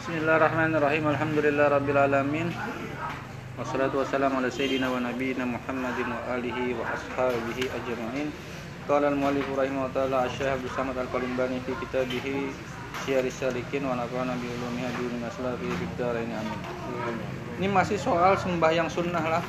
Bismillahirrahmanirrahim. 0.00 1.12
Alhamdulillah 1.12 1.76
rabbil 1.76 2.00
alamin. 2.00 2.48
Wassalatu 3.60 4.00
wassalamu 4.00 4.40
ala 4.40 4.48
sayyidina 4.48 4.88
wa 4.88 4.96
nabiyyina 4.96 5.44
Muhammadin 5.44 6.08
wa 6.08 6.16
alihi 6.24 6.72
wa 6.72 6.88
ashabihi 6.88 7.68
ajma'in. 7.68 8.32
Qala 8.88 9.12
al-muallif 9.12 9.44
rahimahullah 9.52 9.92
taala 9.92 10.24
Asy-Syaikh 10.24 10.56
Abdul 10.56 10.72
Samad 10.72 10.96
Al-Qalimbani 10.96 11.60
fi 11.68 11.76
kitabih 11.84 12.48
Syiaris 13.04 13.44
Salikin 13.44 13.84
wa 13.84 13.92
nafa'ana 13.92 14.40
bi 14.40 14.48
ulumiha 14.48 14.88
dunya 14.96 15.28
aslafi 15.28 15.68
fid 15.68 15.92
dharain 16.00 16.32
amin. 16.32 16.60
Ini 17.60 17.68
masih 17.68 18.00
soal 18.00 18.40
sembahyang 18.40 18.88
sunnah 18.88 19.20
lah. 19.20 19.44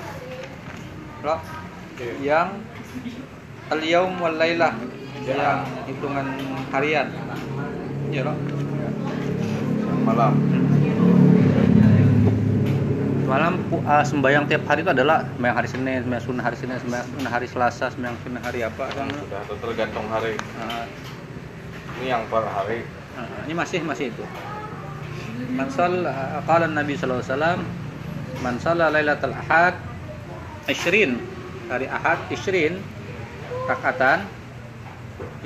Lah. 1.23 1.39
Yang 2.19 2.59
al-yaum 3.71 4.19
wal 4.19 4.35
lailah 4.35 4.75
yang 5.23 5.63
hitungan 5.87 6.27
harian. 6.75 7.07
Ya, 8.11 8.27
loh. 8.27 8.35
Malam 10.03 10.33
Malam 13.31 13.63
uh, 13.87 14.03
sembahyang 14.03 14.43
tiap 14.51 14.67
hari 14.67 14.83
itu 14.83 14.91
adalah 14.91 15.23
sembahyang 15.23 15.55
hari 15.55 15.69
Senin, 15.71 16.03
sembahyang 16.03 16.25
sunnah 16.27 16.43
hari 16.43 16.57
Senin, 16.59 16.77
sembahyang 16.83 17.07
sunnah 17.15 17.31
hari 17.31 17.47
Selasa, 17.47 17.85
sembahyang 17.87 18.17
sunnah 18.27 18.41
hari 18.43 18.59
apa 18.59 18.85
kan? 18.91 19.07
sudah 19.07 19.39
atau 19.47 19.55
tergantung 19.55 20.07
hari 20.11 20.35
Uh, 20.59 20.83
ini 22.01 22.11
yang 22.11 22.27
per 22.27 22.43
hari 22.43 22.83
uh, 23.15 23.39
ini 23.47 23.55
masih 23.55 23.79
masih 23.87 24.11
itu. 24.11 24.25
Man 25.47 25.71
shalla 25.71 26.43
qala 26.43 26.67
Nabi 26.67 26.99
sallallahu 26.99 27.23
alaihi 27.23 27.31
wasallam 27.31 27.59
man 28.43 28.55
shalla 28.59 28.91
lailatul 28.91 29.31
ahad 29.31 29.79
20 30.67 31.71
hari 31.71 31.87
Ahad 31.87 32.19
20 32.27 32.83
rakaatan 33.65 34.27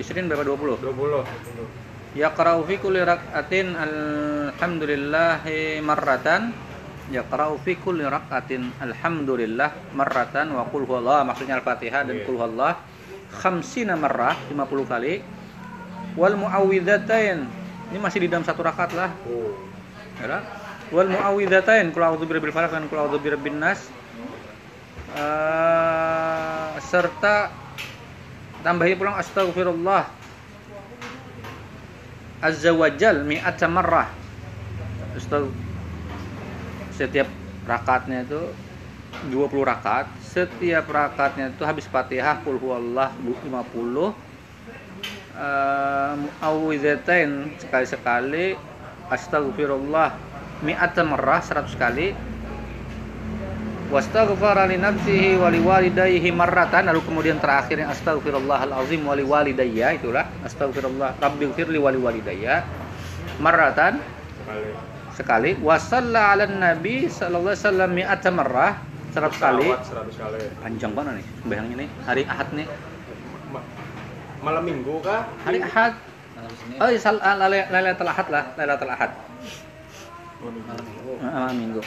20 0.02 0.26
berapa 0.26 0.42
20? 0.42 0.82
20 0.82 1.85
Yaqra'u 2.16 2.64
fi 2.64 2.80
kulli 2.80 3.04
rak'atin 3.04 3.76
alhamdulillahi 3.76 5.84
marratan. 5.84 6.56
Yaqra'u 7.12 7.60
fi 7.60 7.76
kulli 7.76 8.08
rak'atin 8.08 8.72
alhamdulillah 8.80 9.92
marratan 9.92 10.56
wa 10.56 10.64
qul 10.72 10.88
huwallah 10.88 11.28
maksudnya 11.28 11.60
Al-Fatihah 11.60 12.08
dan 12.08 12.24
Iya. 12.24 12.26
qul 12.26 12.40
huwallah. 12.40 12.80
Khamsina 13.36 14.00
marrah 14.00 14.40
50 14.48 14.88
kali. 14.88 15.20
Wal 16.16 16.40
muawwidzatain 16.40 17.44
ini 17.92 18.00
masih 18.00 18.24
di 18.24 18.32
dalam 18.32 18.48
satu 18.48 18.64
rakaat 18.64 18.96
lah. 18.96 19.12
Oh. 19.28 19.52
Ya 20.24 20.40
kan? 20.40 20.44
wal 20.96 21.12
muawwidzatain 21.12 21.92
qul 21.92 22.00
a'udzu 22.00 22.24
birabbil 22.30 22.54
falaq 22.56 22.72
dan 22.72 22.88
qul 22.88 22.96
a'udzu 23.02 23.20
birabbin 23.20 23.60
nas. 23.60 23.92
Eh, 25.16 26.72
serta 26.80 27.52
tambahi 28.64 28.96
pulang 29.00 29.16
astagfirullah 29.16 30.25
azza 32.42 32.72
wajal 32.76 33.24
mi'ata 33.24 33.68
marrah. 33.68 34.10
Astag- 35.16 35.54
setiap 36.96 37.28
rakaatnya 37.68 38.24
itu 38.24 38.42
20 39.32 39.64
rakaat. 39.64 40.08
Setiap 40.24 40.88
rakaatnya 40.92 41.52
itu 41.52 41.64
habis 41.64 41.88
fatihah 41.88 42.44
kul 42.44 42.60
huwallah 42.60 43.12
50 43.24 43.46
uh, 45.36 46.14
muawwidzatain 46.20 47.60
sekali-sekali 47.60 48.56
astagfirullah 49.12 50.16
mi'ata 50.64 51.04
marrah 51.06 51.44
100 51.44 51.76
kali 51.76 52.16
wastaghfara 53.90 54.66
li 54.66 54.78
nafsihi 54.82 55.38
wa 55.38 55.50
liwalidayhi 55.54 56.30
marratan. 56.34 56.90
Lalu 56.90 57.02
kemudian 57.06 57.38
terakhir 57.38 57.82
yang 57.82 57.92
astaghfirullahal 57.94 58.74
azim 58.82 59.06
wa 59.06 59.14
liwalidayya 59.14 60.02
itulah 60.02 60.26
astaghfirullah 60.42 61.22
rabbighfirli 61.22 61.78
wa 61.78 61.90
liwalidayya 61.94 62.66
marratan 63.38 64.02
kali 64.46 64.70
sekali. 65.14 65.52
Wa 65.62 65.78
salla 65.78 66.34
'alan 66.34 66.58
nabi 66.60 67.08
sallallahu 67.08 67.54
alaihi 67.54 67.64
wasallam 67.66 67.90
mi'ata 67.94 68.30
marrah 68.34 68.72
100 69.16 69.32
kali. 69.40 69.68
Salawat 69.72 70.12
100 70.12 70.24
kali. 70.24 70.40
Panjang 70.60 70.92
banget 70.92 71.14
nih 71.22 71.26
sembahyang 71.46 71.68
ini 71.72 71.86
hari 72.04 72.24
Ahad 72.28 72.50
nih. 72.52 72.68
Ma- 73.54 73.68
malam 74.44 74.64
minggu 74.66 75.00
kah? 75.00 75.30
Hari 75.48 75.60
Ahad. 75.64 75.94
Oh 76.84 76.92
iya, 76.92 77.00
sal- 77.00 77.24
ah, 77.24 77.40
lailatul 77.48 78.12
Ahad 78.12 78.28
lah 78.28 78.44
lailatul 78.60 78.92
Ahad. 78.92 79.12
Malam 80.44 80.84
minggu. 80.84 81.12
Ah, 81.24 81.48
malam 81.48 81.58
minggu 81.58 81.82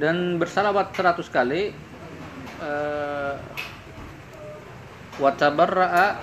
dan 0.00 0.40
bersalawat 0.40 0.96
100 0.96 1.28
kali 1.28 1.76
eh, 2.64 3.34
wa 5.20 5.30
tabarra'a 5.36 6.16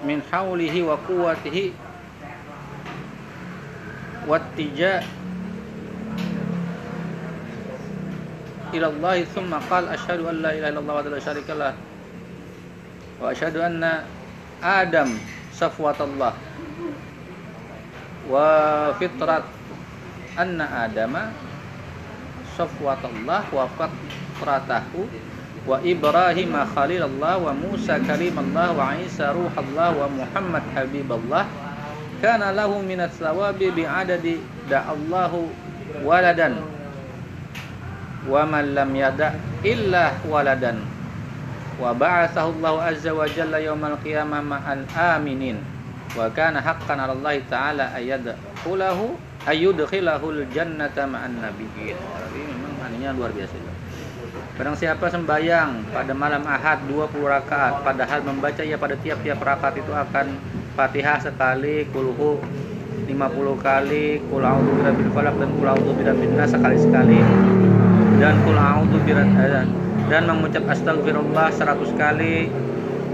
min 0.00 0.24
haulihi 0.24 0.80
wa 0.80 0.96
quwwatihi 1.04 1.76
wattija 4.24 5.04
ila 8.72 8.86
Allah 8.88 9.14
thumma 9.28 9.60
qala 9.68 9.92
asyhadu 9.92 10.32
an 10.32 10.36
la 10.40 10.50
ilaha 10.56 10.70
illallah 10.72 10.94
wa 10.96 11.04
la 11.04 11.20
syarika 11.20 11.52
lah 11.52 11.74
wa 13.20 13.28
asyhadu 13.28 13.60
anna 13.60 14.08
Adam 14.64 15.12
safwatullah 15.52 16.32
wa 18.32 18.48
fitrat 18.96 19.44
anna 20.40 20.88
Adama 20.88 21.49
safwatullah 22.56 23.42
wa 23.50 23.64
fitratahu 23.76 25.06
wa 25.68 25.76
Ibrahim 25.84 26.56
khalilullah 26.72 27.36
wa 27.36 27.52
Musa 27.52 28.00
kalimallah 28.00 28.72
wa 28.72 28.96
Isa 28.96 29.30
ruhallah 29.36 29.92
wa 29.92 30.06
Muhammad 30.08 30.64
habiballah 30.72 31.44
kana 32.24 32.52
lahu 32.52 32.80
minat 32.80 33.12
thawabi 33.16 33.72
bi'adadi 33.72 34.40
da'allahu 34.68 35.48
waladan 36.04 36.64
wa 38.28 38.44
man 38.44 38.76
lam 38.76 38.90
yada 38.92 39.36
illa 39.64 40.16
waladan 40.28 40.80
wa 41.80 41.96
ba'athahu 41.96 42.60
Allah 42.60 42.92
azza 42.92 43.12
wa 43.16 43.24
jalla 43.24 43.56
yaumal 43.56 43.96
qiyamah 44.04 44.44
ma'al 44.44 44.84
aminin 44.92 45.60
wa 46.12 46.28
kana 46.32 46.60
haqqan 46.60 47.00
'ala 47.00 47.16
Allah 47.16 47.36
ta'ala 47.48 47.84
ayyadkhulahu 47.96 49.29
ayyudkhilahul 49.48 50.44
jannata 50.52 51.08
ma'an 51.08 51.40
nabiyyin. 51.40 51.96
Jadi 51.96 52.40
memang 52.44 52.72
aninya 52.84 53.10
luar 53.16 53.32
biasa 53.32 53.54
itu. 53.56 53.72
Barang 54.60 54.76
siapa 54.76 55.08
sembahyang 55.08 55.88
pada 55.88 56.12
malam 56.12 56.44
Ahad 56.44 56.84
20 56.84 57.16
rakaat 57.24 57.80
padahal 57.80 58.20
membaca 58.20 58.60
ya 58.60 58.76
pada 58.76 58.92
tiap-tiap 59.00 59.40
rakaat 59.40 59.80
itu 59.80 59.88
akan 59.88 60.36
Fatihah 60.76 61.16
sekali, 61.16 61.88
kulhu 61.88 62.36
50 63.08 63.16
kali, 63.64 64.20
kul 64.28 64.44
a'udzu 64.44 64.70
birabbil 64.76 65.10
falaq 65.16 65.34
dan 65.40 65.50
kul 65.56 65.66
a'udzu 65.66 65.92
birabbin 65.96 66.30
nas 66.36 66.52
sekali-sekali 66.52 67.20
dan 68.20 68.36
kul 68.44 68.54
a'udzu 68.54 68.98
eh, 69.08 69.66
dan 70.12 70.22
mengucap 70.28 70.62
astagfirullah 70.68 71.48
100 71.56 71.96
kali 71.96 72.52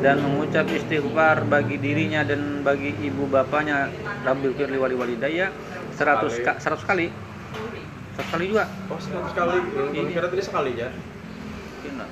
dan 0.04 0.20
mengucap 0.20 0.68
istighfar 0.68 1.48
bagi 1.48 1.80
dirinya 1.80 2.20
dan 2.26 2.60
bagi 2.60 2.92
ibu 3.00 3.24
bapaknya 3.30 3.88
rabbil 4.26 4.52
firli 4.52 4.76
wali 4.76 4.94
walidayya 4.98 5.48
100 5.96 6.44
ka- 6.44 6.58
100 6.60 6.84
kali 6.84 7.06
100 8.16 8.32
kali 8.32 8.44
juga 8.48 8.64
oh 8.88 9.00
100 9.00 9.32
kali 9.32 9.56
Iya. 9.92 10.02
Kira 10.12 10.26
tadi 10.28 10.42
sekali 10.44 10.72
ya 10.76 10.88
Mungkin 10.92 11.94
lah. 12.02 12.10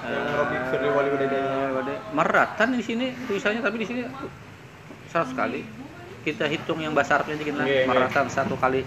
Yang 0.00 0.94
wali. 0.96 1.92
Eh, 1.92 2.00
Meratan 2.16 2.68
di 2.72 2.82
sini 2.82 3.12
tulisannya 3.28 3.60
tapi 3.60 3.76
di 3.78 3.86
sini 3.86 4.00
100 5.12 5.36
kali. 5.36 5.60
Kita 6.24 6.48
hitung 6.48 6.80
yang 6.80 6.96
bahasa 6.96 7.20
Arabnya 7.20 7.36
dikit 7.36 7.60
lah. 7.60 7.68
Iya. 7.68 7.84
Meratan 7.84 8.32
satu 8.32 8.56
kali. 8.56 8.80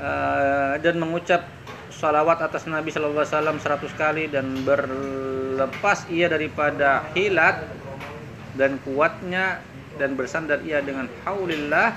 Eh, 0.00 0.74
dan 0.80 0.94
mengucap 0.96 1.44
salawat 1.92 2.40
atas 2.40 2.64
Nabi 2.64 2.88
Shallallahu 2.88 3.20
Alaihi 3.20 3.36
Wasallam 3.36 3.58
100 3.60 3.92
kali 3.92 4.24
dan 4.32 4.64
berlepas 4.64 6.08
ia 6.08 6.32
daripada 6.32 7.04
hilat 7.12 7.60
dan 8.56 8.80
kuatnya 8.80 9.60
dan 10.00 10.16
bersandar 10.16 10.64
ia 10.64 10.80
dengan 10.80 11.04
haulillah 11.28 11.92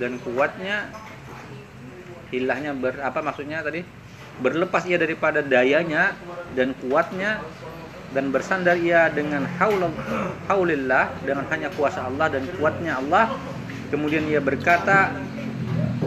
dan 0.00 0.16
kuatnya 0.24 0.88
hilahnya 2.32 2.72
ber 2.72 2.96
apa 3.04 3.20
maksudnya 3.20 3.60
tadi? 3.60 3.84
Berlepas 4.40 4.88
ia 4.88 4.96
daripada 4.96 5.44
dayanya 5.44 6.16
dan 6.56 6.72
kuatnya 6.80 7.44
dan 8.16 8.32
bersandar 8.32 8.80
ia 8.80 9.12
dengan 9.12 9.44
haul 9.60 9.84
haulillah 10.48 11.12
dengan 11.20 11.44
hanya 11.52 11.68
kuasa 11.76 12.08
Allah 12.08 12.32
dan 12.32 12.48
kuatnya 12.56 12.96
Allah. 12.96 13.36
Kemudian 13.92 14.24
ia 14.28 14.40
berkata 14.40 15.12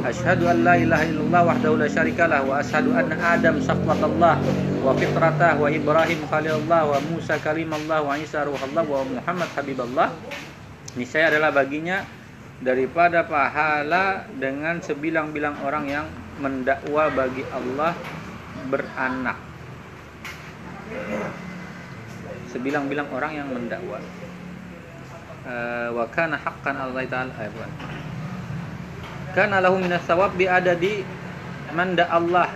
asyhadu 0.01 0.49
an 0.49 0.65
la 0.65 0.75
ilaha 0.79 1.03
illallah 1.05 1.41
wahdahu 1.53 1.75
la 1.77 1.87
syarikalah 1.89 2.41
wa 2.41 2.61
asyhadu 2.61 2.93
anna 2.93 3.17
adam 3.21 3.61
safwatullah 3.61 4.37
wa 4.81 4.91
fitratah 4.97 5.57
wa 5.61 5.69
ibrahim 5.69 6.19
khalilullah 6.25 6.81
wa 6.89 6.97
musa 7.13 7.37
kalimallah 7.37 8.01
wa 8.01 8.17
isa 8.17 8.45
ruhallah 8.45 8.81
wa 8.85 9.05
muhammad 9.05 9.49
habiballah 9.53 10.09
niscaya 10.95 11.31
adalah 11.31 11.55
baginya 11.55 12.03
daripada 12.61 13.25
pahala 13.25 14.29
dengan 14.37 14.83
sebilang-bilang 14.83 15.57
orang 15.65 15.85
yang 15.89 16.05
mendakwa 16.37 17.09
bagi 17.09 17.41
Allah 17.49 17.97
beranak. 18.69 19.37
Sebilang-bilang 22.51 23.07
orang 23.09 23.31
yang 23.33 23.47
mendakwa. 23.49 23.97
eh, 25.41 25.89
wa 25.89 26.05
kana 26.13 26.37
haqqan 26.37 26.77
Allah 26.77 27.01
taala 27.09 27.33
eh, 27.41 27.49
bukan. 27.49 27.71
Kana 29.33 29.57
lahu 29.63 29.81
minas 29.81 30.05
thawab 30.05 30.37
bi 30.37 30.45
adadi 30.45 31.01
man 31.73 31.97
da 31.97 32.05
Allah 32.13 32.51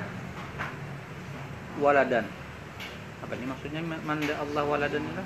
waladan. 1.81 2.27
Apa 3.25 3.33
ini 3.39 3.45
maksudnya 3.49 3.81
man 3.81 4.19
da 4.21 4.37
Allah 4.37 4.63
waladan 4.69 5.01
itu? 5.01 5.23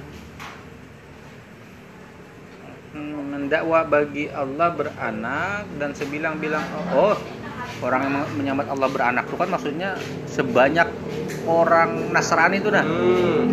Hmm, 2.99 3.31
mendakwa 3.31 3.87
bagi 3.87 4.27
Allah 4.27 4.75
beranak 4.75 5.63
dan 5.79 5.95
sebilang-bilang 5.95 6.59
oh 6.91 7.15
orang 7.79 8.01
yang 8.11 8.15
menyambat 8.35 8.67
Allah 8.67 8.91
beranak. 8.91 9.23
Itu 9.31 9.39
kan 9.39 9.47
maksudnya 9.47 9.95
sebanyak 10.27 10.91
orang 11.47 12.11
Nasrani 12.11 12.59
itu 12.59 12.67
nah 12.67 12.83
Hmm. 12.83 13.47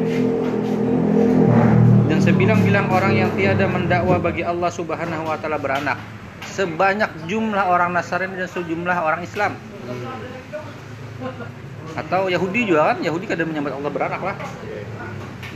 dan 2.11 2.19
sebilang-bilang 2.23 2.91
orang 2.91 3.15
yang 3.15 3.31
tiada 3.39 3.71
mendakwa 3.71 4.19
bagi 4.19 4.43
Allah 4.43 4.71
Subhanahu 4.75 5.31
wa 5.31 5.39
taala 5.39 5.63
beranak. 5.63 5.99
Sebanyak 6.43 7.31
jumlah 7.31 7.71
orang 7.71 7.95
Nasrani 7.95 8.35
dan 8.35 8.51
sejumlah 8.51 8.97
orang 8.99 9.23
Islam. 9.23 9.55
Atau 11.95 12.29
Yahudi 12.29 12.67
juga 12.67 12.93
kan? 12.93 12.99
Yahudi 12.99 13.31
kadang 13.31 13.49
menyambat 13.55 13.79
Allah 13.79 13.91
beranak 13.95 14.21
lah 14.23 14.37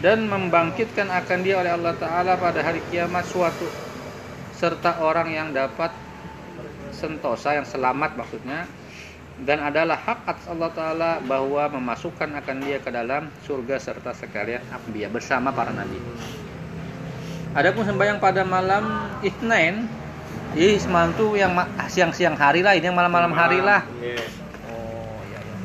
dan 0.00 0.29
membangkitkan 0.29 1.08
akan 1.08 1.38
dia 1.44 1.61
oleh 1.61 1.73
Allah 1.73 1.94
Ta'ala 1.97 2.37
pada 2.41 2.61
hari 2.64 2.81
kiamat 2.88 3.25
suatu. 3.29 3.69
Serta 4.56 5.00
orang 5.00 5.29
yang 5.32 5.49
dapat 5.52 5.93
sentosa 6.93 7.56
yang 7.56 7.64
selamat 7.69 8.17
maksudnya. 8.17 8.69
Dan 9.41 9.64
adalah 9.64 9.97
hak 9.97 10.29
atas 10.29 10.44
Allah 10.52 10.69
Ta'ala 10.73 11.11
bahwa 11.25 11.81
memasukkan 11.81 12.29
akan 12.44 12.56
dia 12.61 12.76
ke 12.76 12.93
dalam 12.93 13.32
surga 13.49 13.81
serta 13.81 14.12
sekalian 14.12 14.61
Anbiya 14.69 15.08
bersama 15.08 15.49
para 15.49 15.73
nabi. 15.73 15.97
Adapun 17.56 17.88
sembahyang 17.88 18.20
pada 18.20 18.44
malam 18.44 19.08
Isnin 19.25 19.88
jadi 20.50 20.82
semalam 20.82 21.14
tuh 21.14 21.38
yang 21.38 21.55
siang-siang 21.87 22.35
hari 22.35 22.67
lah 22.67 22.75
ini 22.75 22.91
yang 22.91 22.99
malam-malam 22.99 23.31
hari 23.31 23.62
lah. 23.62 23.87
Iya. 24.02 24.19
Oh, 24.67 25.23
ya, 25.31 25.38
ya. 25.38 25.56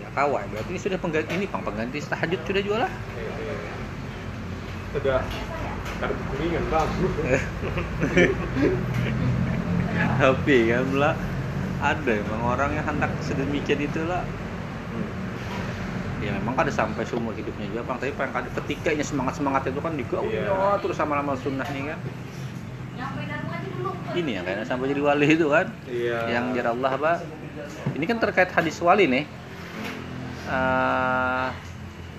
kawan, 0.11 0.45
berarti 0.51 0.69
ini 0.75 0.79
sudah 0.79 0.97
pengganti 0.99 1.31
ini 1.35 1.45
pang 1.47 1.63
pengganti 1.63 2.03
tahajud 2.03 2.39
sudah 2.43 2.61
jual 2.61 2.79
lah. 2.83 2.91
Iya. 3.15 3.31
Udah 4.99 5.21
kartu 6.01 6.23
kuningan 6.35 6.63
bang. 6.67 6.89
Tapi 10.21 10.57
kan 10.71 10.87
lah 10.97 11.15
ada 11.81 12.11
emang 12.13 12.41
orang 12.45 12.69
yang 12.77 12.85
hendak 12.85 13.11
sedemikian 13.23 13.81
itulah. 13.81 14.23
Ya 16.21 16.37
memang 16.37 16.53
kada 16.53 16.69
sampai 16.69 17.01
seumur 17.01 17.33
hidupnya 17.33 17.65
juga 17.73 17.81
bang, 17.81 17.97
tapi 17.97 18.13
paling 18.13 18.29
kada 18.29 18.49
ketika 18.61 18.93
ini 18.93 19.01
semangat 19.01 19.41
semangat 19.41 19.65
itu 19.65 19.81
kan 19.81 19.97
digaul 19.97 20.29
Iya. 20.29 20.77
terus 20.77 20.93
sama 20.93 21.17
lama 21.17 21.33
sunnah 21.33 21.65
nih 21.65 21.95
kan. 21.95 21.99
Ini 24.11 24.31
ya 24.37 24.41
kayaknya 24.45 24.65
sampai 24.69 24.91
jadi 24.93 25.01
wali 25.01 25.27
itu 25.33 25.47
kan. 25.49 25.71
Iya. 25.89 26.19
yang 26.29 26.53
jar 26.53 26.77
Allah 26.77 26.91
apa 26.93 27.13
ini 27.97 28.05
kan 28.05 28.17
terkait 28.21 28.53
hadis 28.53 28.77
wali 28.83 29.07
nih 29.09 29.23
Eh, 30.51 31.47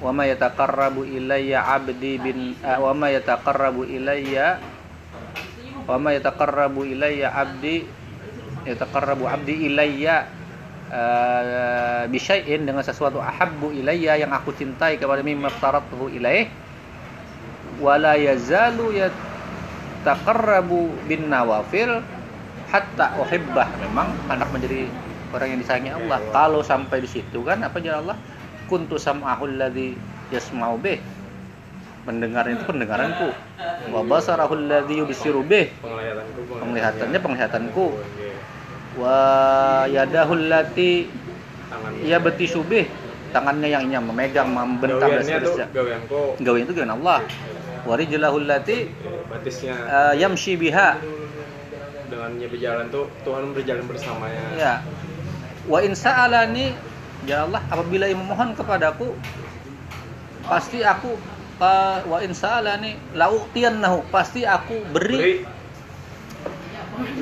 wa 0.01 0.11
ma 0.11 0.25
yataqarrabu 0.25 1.05
ilayya 1.05 1.69
'abdi 1.69 2.17
bin 2.17 2.57
eh, 2.65 2.79
wa 2.81 2.97
ma 2.97 3.13
yataqarrabu 3.13 3.85
ilayya 3.85 4.57
wa 5.85 6.01
ma 6.01 6.17
yataqarrabu 6.17 6.89
ilayya 6.89 7.29
'abdi 7.29 7.85
yataqarrabu 8.65 9.29
'abdi 9.29 9.69
ilayya 9.69 10.33
eh, 10.89 12.09
bi 12.09 12.17
syai'in 12.17 12.65
dengan 12.65 12.81
sesuatu 12.81 13.21
ahabbu 13.21 13.69
ilayya 13.77 14.17
yang 14.17 14.33
aku 14.33 14.57
cintai 14.57 14.97
kepada 14.97 15.21
mimma 15.21 15.53
tarathu 15.61 16.09
ilaih 16.09 16.49
wala 17.85 18.17
yazalu 18.17 18.97
yataqarrabu 18.97 20.89
bin 21.05 21.29
nawafil 21.29 22.01
hatta 22.73 23.13
uhibbah 23.21 23.69
memang 23.77 24.09
anak 24.33 24.49
menjadi 24.57 24.89
orang 25.33 25.49
yang 25.57 25.61
disayangi 25.65 25.91
Allah. 25.93 26.19
Kalau 26.31 26.61
sampai 26.61 27.03
di 27.03 27.09
situ 27.09 27.41
kan 27.43 27.65
apa 27.65 27.81
jalan 27.81 28.07
Allah? 28.09 28.19
Kuntu 28.69 28.97
sam'ahul 28.97 29.57
ladzi 29.59 29.97
yasma'u 30.33 30.77
bih. 30.81 31.01
Pendengar 32.03 32.49
itu 32.51 32.63
pendengaranku. 32.67 33.31
Wa 33.91 34.01
basarahul 34.03 34.69
ladzi 34.69 35.01
yubsiru 35.01 35.43
bih. 35.45 35.73
Penglihatannya 36.61 37.19
penglihatanku. 37.19 37.87
Wa 39.01 39.17
yadahul 39.89 40.53
lati 40.53 41.09
ya 42.05 42.21
betisu 42.21 42.61
bih. 42.67 42.87
Tangannya 43.33 43.73
yang 43.73 43.89
ini 43.89 43.97
memegang 43.97 44.53
membentang 44.53 45.09
dan 45.09 45.25
seterusnya. 45.25 45.67
gawianku. 45.73 46.37
gawe 46.37 46.59
itu 46.61 46.73
gawe 46.77 46.89
Allah. 46.93 47.25
Wa 47.89 47.95
rijlahul 47.97 48.45
lati 48.45 48.93
Batisnya. 49.33 49.73
eh, 49.73 50.15
yamshi 50.21 50.61
biha. 50.61 51.01
Dengannya 52.13 52.47
berjalan 52.53 52.93
tuh 52.93 53.09
Tuhan 53.25 53.57
berjalan 53.57 53.89
bersamanya. 53.89 54.45
Ya. 54.53 54.75
Wa 55.67 55.79
in 55.83 55.95
sa'alani 55.95 56.75
ya 57.23 57.47
Allah 57.47 57.63
apabila 57.71 58.11
ia 58.11 58.19
memohon 58.19 58.59
kepadaku 58.59 59.15
pasti 60.43 60.83
aku 60.83 61.15
uh, 61.63 62.03
wa 62.03 62.19
in 62.19 62.35
sa'alani 62.35 62.99
la'utiyannahu 63.15 64.11
pasti 64.11 64.43
aku 64.43 64.83
beri 64.91 65.15
Beri. 65.15 65.35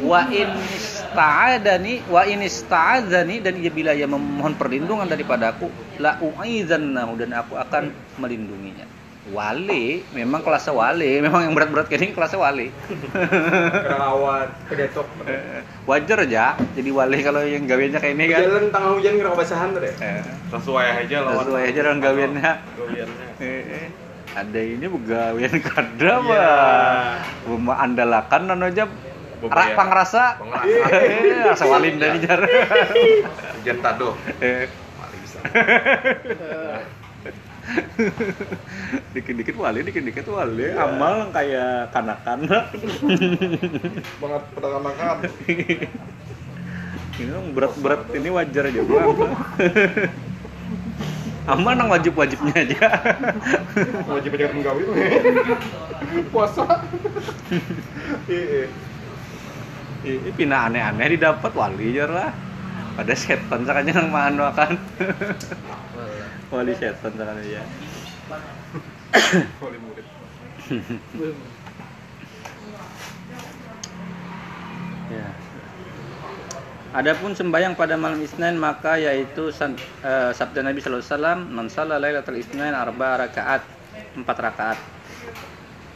wa 0.00 0.24
in 0.32 0.48
ista'adani 0.72 2.00
wa 2.08 2.24
in 2.24 2.40
ista'adzani 2.40 3.44
dan 3.44 3.60
ia 3.60 3.68
bila 3.68 3.92
ia 3.92 4.08
memohon 4.08 4.56
perlindungan 4.56 5.04
daripadaku 5.04 5.68
la 6.00 6.16
u'izannahu 6.24 7.20
dan 7.20 7.36
aku 7.36 7.60
akan 7.60 7.92
melindunginya. 8.16 8.99
Wali 9.28 10.00
memang 10.10 10.40
kelasnya 10.40 10.72
wali, 10.72 11.20
memang 11.24 11.44
yang 11.44 11.52
berat-berat 11.52 11.86
kayak 11.86 12.02
ini 12.02 12.16
kelasnya 12.16 12.40
wali. 12.40 12.72
Kerawat. 13.12 14.48
Kedetok. 14.66 15.06
Wajar 15.84 16.24
aja 16.24 16.56
jadi 16.72 16.88
wali 16.88 17.20
kalau 17.20 17.44
yang 17.44 17.68
gawiannya 17.68 18.00
kayak 18.00 18.14
ini 18.16 18.24
kan. 18.26 18.40
Jalan 18.42 18.64
tengah 18.72 18.90
hujan 18.96 19.12
kira 19.14 19.30
basahan 19.30 19.68
tuh 19.70 19.80
deh. 19.84 19.92
Eh. 20.00 20.22
sesuai 20.50 20.86
aja 21.04 21.16
lawan 21.20 21.44
Sesuai 21.44 21.62
aja 21.68 21.80
orang 21.84 22.00
gawiannya. 22.00 22.50
Gawiannya. 22.74 23.26
Eh, 23.38 23.62
eh. 23.84 23.88
Ada 24.30 24.60
ini 24.62 24.86
begawian 24.86 25.54
kada 25.60 26.14
Iya. 26.16 26.24
mah. 26.24 27.18
Rumah 27.44 27.76
andalakan 27.82 28.42
dan 28.48 28.60
aja 28.64 28.84
Beberapa. 29.38 29.52
rak 29.52 29.68
pangrasa. 29.76 30.24
Pangrasa. 30.38 30.96
Eh, 30.96 31.44
Rasa 31.44 31.64
walin 31.66 31.98
dari 31.98 32.18
jar. 32.20 32.40
Hujan 32.40 33.78
tado 33.80 34.16
Eh, 34.40 34.64
bisa 35.20 35.38
Dikit-dikit 39.14 39.56
wali, 39.58 39.86
dikit-dikit 39.86 40.26
wali. 40.30 40.70
Amal 40.74 41.30
kayak 41.30 41.94
kanak-kanak. 41.94 42.74
Banget 44.20 44.42
pedagang 44.54 44.84
Ini 47.20 47.28
dong 47.36 47.52
berat-berat 47.52 48.08
ini 48.16 48.28
wajar 48.32 48.64
aja 48.72 48.80
bang. 48.80 49.08
Amal 51.50 51.72
nang 51.76 51.92
wajib-wajibnya 51.92 52.54
aja. 52.64 52.86
Wajib 54.08 54.30
aja 54.36 54.46
menggawi. 54.54 54.82
Puasa. 56.32 56.64
Iya. 58.24 58.72
Ini 60.00 60.30
pina 60.32 60.64
aneh-aneh 60.70 61.12
didapat 61.12 61.52
wali 61.52 61.92
jar 61.92 62.08
lah. 62.08 62.32
Pada 63.00 63.16
setan 63.16 63.64
sakanya 63.64 63.96
nang 63.96 64.12
mahan 64.12 64.36
makan. 64.36 64.76
wali 66.52 66.76
setan 66.76 67.16
sakanya 67.16 67.40
ya. 67.48 67.62
Wali 69.56 69.78
murid 69.80 70.04
Ya. 75.08 75.32
Adapun 76.92 77.32
sembahyang 77.32 77.72
pada 77.72 77.96
malam 77.96 78.20
Isnin 78.20 78.60
maka 78.60 79.00
yaitu 79.00 79.48
san- 79.48 79.80
eh, 80.04 80.36
sabda 80.36 80.60
Nabi 80.60 80.84
sallallahu 80.84 81.00
alaihi 81.00 81.16
wasallam, 81.16 81.38
"Man 81.56 81.66
shalla 81.72 81.96
lailatul 81.96 82.36
Isnin 82.36 82.76
arba 82.76 83.16
rakaat." 83.16 83.64
Empat 84.12 84.36
rakaat. 84.44 84.78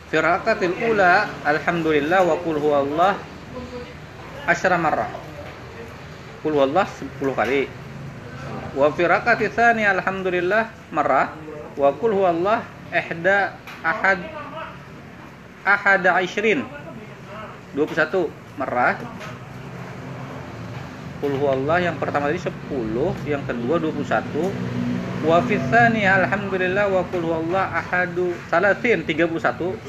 Fi 0.08 0.16
rakaatil 0.24 0.88
ula 0.88 1.28
alhamdulillah 1.44 2.24
wa 2.24 2.40
qul 2.40 2.56
huwallah 2.56 3.12
asyra 4.48 4.80
marrah. 4.80 5.23
Qul 6.44 6.52
huwallah 6.52 6.84
10 6.84 7.24
kali. 7.32 7.66
Wa 8.76 8.92
fi 8.92 9.02
rakaatil 9.08 9.48
tsani 9.48 9.88
alhamdulillah 9.88 10.68
marrah 10.92 11.32
wa 11.74 11.88
qul 11.96 12.12
huwallah 12.12 12.62
ihda 12.92 13.56
ahad 13.82 14.22
ahada 15.64 16.20
ishrin 16.20 16.62
21 17.74 18.30
merah 18.60 18.94
Qul 21.18 21.40
huwallah 21.40 21.80
yang 21.80 21.96
pertama 21.96 22.28
tadi 22.28 22.38
10 22.38 22.52
yang 23.24 23.42
kedua 23.48 23.80
21 23.80 25.24
wa 25.24 25.40
fi 25.40 25.56
tsani 25.56 26.04
alhamdulillah 26.04 26.84
wa 26.92 27.00
qul 27.08 27.24
huwallah 27.24 27.80
ahadu 27.80 28.36
salatin 28.52 29.08
31 29.08 29.32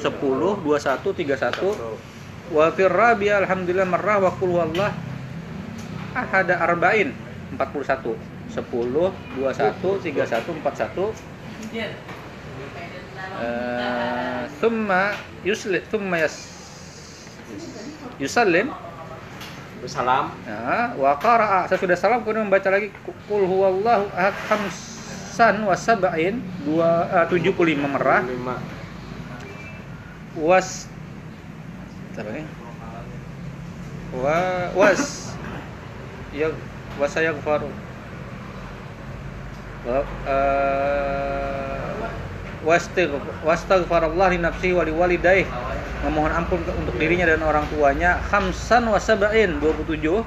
21 0.00 0.64
31 0.64 2.56
wa 2.56 2.64
fi 2.72 2.82
rabi 2.88 3.28
alhamdulillah 3.28 3.84
marrah 3.84 4.16
wa 4.24 4.32
qul 4.32 4.56
huwallah 4.56 4.96
ahada 6.24 6.56
arba'in. 6.56 7.12
41 7.54 8.16
10 8.50 8.64
21 8.72 9.12
31 10.02 10.60
41 10.64 11.12
eh, 13.36 14.40
thumma 14.58 15.14
yusli 15.44 15.78
thumma 15.92 16.16
yas 16.24 16.36
yusallim. 18.16 18.72
Bersalam. 19.76 20.32
ya, 20.48 20.96
wa 20.96 21.12
qara'a. 21.20 21.68
Sesudah 21.68 21.94
salam 22.00 22.24
kemudian 22.24 22.48
membaca 22.48 22.72
lagi 22.72 22.88
qul 23.28 23.44
huwallahu 23.44 24.08
ahad 24.16 24.34
khamsan 24.48 25.62
wa 25.68 25.76
sab'in. 25.76 26.40
Dua 26.64 27.06
eh, 27.12 27.24
75 27.28 27.76
merah. 27.84 28.24
Lima. 28.24 28.56
was 30.36 30.88
Bentar 32.12 32.24
lagi. 32.28 32.44
wa 34.16 34.72
was 34.72 35.25
ya 36.36 36.52
wasayaghfaru 37.00 37.72
wa 39.86 40.04
uh, 40.28 42.04
wastaghfar 42.66 43.22
wastaghfarallah 43.46 44.26
li 44.34 44.38
nafsihi 44.42 44.74
wa 44.74 44.84
liwalidayhi 44.84 45.46
memohon 46.04 46.32
ampun 46.34 46.60
untuk 46.62 46.94
dirinya 47.00 47.26
dan 47.26 47.42
orang 47.42 47.66
tuanya. 47.72 48.22
Khamsan 48.30 48.86
wa 48.86 48.98
sab'in 49.00 49.58
27 49.58 50.22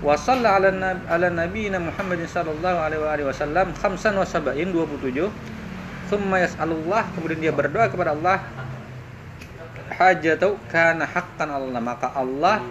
wa 0.00 0.16
shalla 0.16 0.56
ala 0.56 0.70
ala 1.10 1.28
nabiyina 1.28 1.82
Muhammadin 1.82 2.30
sallallahu 2.30 2.78
alaihi 2.78 3.26
wasallam. 3.26 3.74
Khamsan 3.78 4.14
wa 4.14 4.26
sab'in 4.26 4.70
27 4.70 5.26
thumma 6.10 6.42
yas'alullah 6.42 7.06
kemudian 7.18 7.50
dia 7.50 7.52
berdoa 7.54 7.90
kepada 7.90 8.14
Allah. 8.14 8.42
Hajatau 9.96 10.56
kana 10.70 11.04
haqqan 11.04 11.50
Allah. 11.50 11.80
Maka 11.82 12.14
Allah 12.14 12.62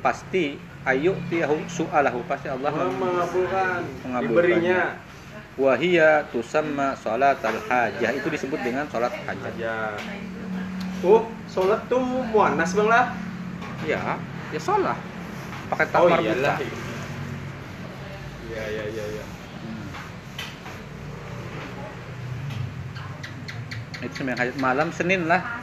pasti 0.00 0.56
ayu 0.88 1.12
tiyahu 1.28 1.60
su'alahu 1.68 2.24
pasti 2.24 2.48
Allah 2.48 2.72
mengabulkan. 2.72 3.84
Diberinya. 4.24 4.96
wahia 5.60 6.24
tusamma 6.32 6.96
salat 6.96 7.36
al 7.44 7.58
hajah 7.68 8.10
itu 8.16 8.32
disebut 8.32 8.56
dengan 8.64 8.88
salat 8.88 9.12
hajat 9.28 9.52
Aja. 9.60 9.92
Oh, 11.04 11.28
sholat 11.48 11.84
tuh 11.88 12.00
muannas 12.00 12.72
bang 12.72 12.88
lah. 12.88 13.12
ya 13.84 14.16
ya 14.52 14.60
salah 14.60 14.96
pakai 15.68 15.88
tak 15.88 16.00
Oh 16.00 16.08
iyalah. 16.08 16.56
Iya 18.50 18.64
iya 18.72 18.84
iya 18.88 19.04
iya. 19.04 19.24
Hmm. 19.60 19.88
itu 24.00 24.14
sembahyang 24.16 24.40
hajat 24.40 24.56
malam 24.56 24.88
Senin 24.96 25.28
lah 25.28 25.60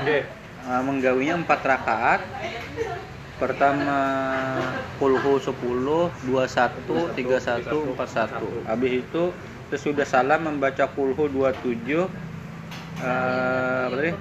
Oke. 0.00 0.28
uh, 0.68 0.82
menggawinya 0.84 1.40
4 1.40 1.70
rakaat 1.72 2.20
pertama 3.34 3.98
kulhu 5.02 5.42
10 5.42 5.58
21 6.22 7.18
31 7.18 7.66
41 7.98 8.70
habis 8.70 8.92
itu 9.02 9.22
sesudah 9.74 10.06
salam 10.06 10.46
membaca 10.46 10.86
kulhu 10.94 11.26
27 11.26 12.06
eh, 13.02 13.90
apa 13.90 13.94
tadi? 13.98 14.12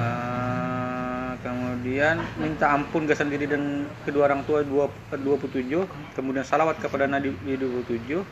Eh, 0.00 1.30
kemudian 1.44 2.16
minta 2.40 2.72
ampun 2.72 3.04
ke 3.04 3.12
sendiri 3.12 3.44
dan 3.44 3.84
kedua 4.08 4.32
orang 4.32 4.40
tua 4.48 4.64
dua- 4.64 4.88
27 5.12 5.84
kemudian 6.16 6.44
salawat 6.48 6.80
kepada 6.80 7.04
Nabi 7.04 7.36
27 7.44 8.24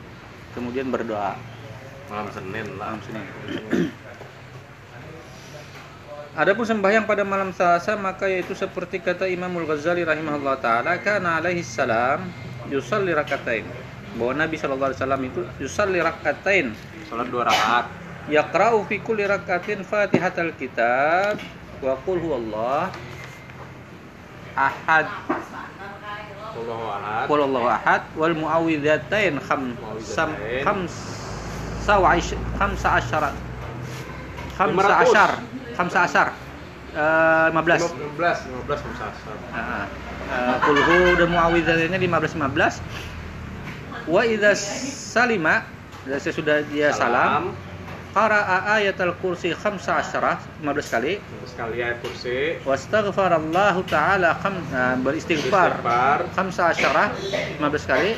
kemudian 0.56 0.88
berdoa. 0.88 1.36
Malam 2.08 2.32
Senin 2.32 2.80
lah. 2.80 2.96
malam 2.96 3.00
Senin 3.04 3.24
Adapun 6.38 6.62
sembahyang 6.62 7.02
pada 7.02 7.26
malam 7.26 7.50
Selasa 7.50 7.98
maka 7.98 8.30
yaitu 8.30 8.54
seperti 8.54 9.02
kata 9.02 9.26
Imamul 9.26 9.66
Ghazali 9.66 10.06
rahimahullah 10.06 10.54
taala 10.62 10.94
kana 11.02 11.42
alaihi 11.42 11.66
salam 11.66 12.30
yusalli 12.70 13.10
rakatain. 13.10 13.66
Bahwa 14.14 14.38
Nabi 14.38 14.54
sallallahu 14.54 14.94
alaihi 14.94 15.00
wasallam 15.02 15.22
itu 15.26 15.40
yusalli 15.58 15.98
rakatain 15.98 16.66
Sholat 17.10 17.26
dua 17.26 17.42
rakaat. 17.50 17.86
yaqra'u 18.30 18.86
fi 18.86 19.02
kulli 19.02 19.26
rakatin 19.26 19.82
Fatihatal 19.82 20.54
kitab 20.54 21.42
wa 21.82 21.98
qul 22.06 22.22
huwallah 22.22 22.92
ahad 24.54 25.06
Allahu 26.54 26.86
ahad. 26.86 27.24
qul 27.26 27.38
huwallahu 27.42 27.66
ahad 27.70 28.02
wal 28.14 28.34
muawwidzatain 28.36 29.38
kham 29.42 29.74
sam 30.02 30.30
Muawwidzatain. 30.34 30.62
khamsa 31.88 31.96
ish- 32.14 32.38
khamsa 32.58 32.88
asyara 32.98 33.30
khamsa 35.78 35.98
500. 36.02 36.10
asyar 36.10 36.28
khamsa 36.34 36.42
asyar 36.42 36.48
Eh, 36.88 37.48
15 37.52 37.84
15 38.16 38.48
15 38.66 38.80
musasar. 38.90 39.36
Nah, 39.52 39.84
uh, 40.32 40.56
kulhu 40.64 41.20
dan 41.20 41.28
muawwidzatannya 41.30 42.00
15 42.00 42.32
15 42.34 42.80
wa 44.08 44.22
idza 44.24 44.56
salima 44.56 45.68
dan 46.08 46.16
sesudah 46.16 46.64
dia 46.72 46.88
salam 46.96 47.52
qara'a 48.16 48.80
ayatul 48.80 49.12
kursi 49.20 49.52
khamsa 49.52 50.00
asyara 50.00 50.40
15 50.64 50.88
kali 50.96 51.12
Terus 51.20 51.52
kali 51.60 51.76
ayat 51.84 52.00
kursi. 52.00 52.56
wastaghfarallahu 52.64 53.84
taala 53.84 54.32
kham 54.40 54.56
nah, 54.72 54.96
beristighfar 54.96 55.76
Istighfar. 55.76 56.18
khamsa 56.32 56.72
asyara 56.72 57.12
15 57.60 57.84
kali 57.84 58.16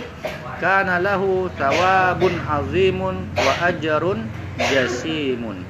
kana 0.63 1.03
lahu 1.03 1.51
thawabun 1.59 2.39
azimun 2.47 3.27
wa 3.35 3.53
ajrun 3.67 4.31
jasimun 4.71 5.67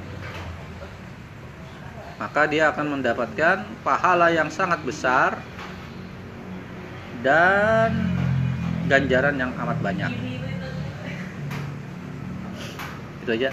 maka 2.21 2.45
dia 2.45 2.69
akan 2.69 3.01
mendapatkan 3.01 3.65
pahala 3.81 4.29
yang 4.29 4.53
sangat 4.53 4.77
besar 4.85 5.41
dan 7.25 8.13
ganjaran 8.85 9.41
yang 9.41 9.49
amat 9.57 9.81
banyak. 9.81 10.13
Itu 13.25 13.31
aja. 13.33 13.49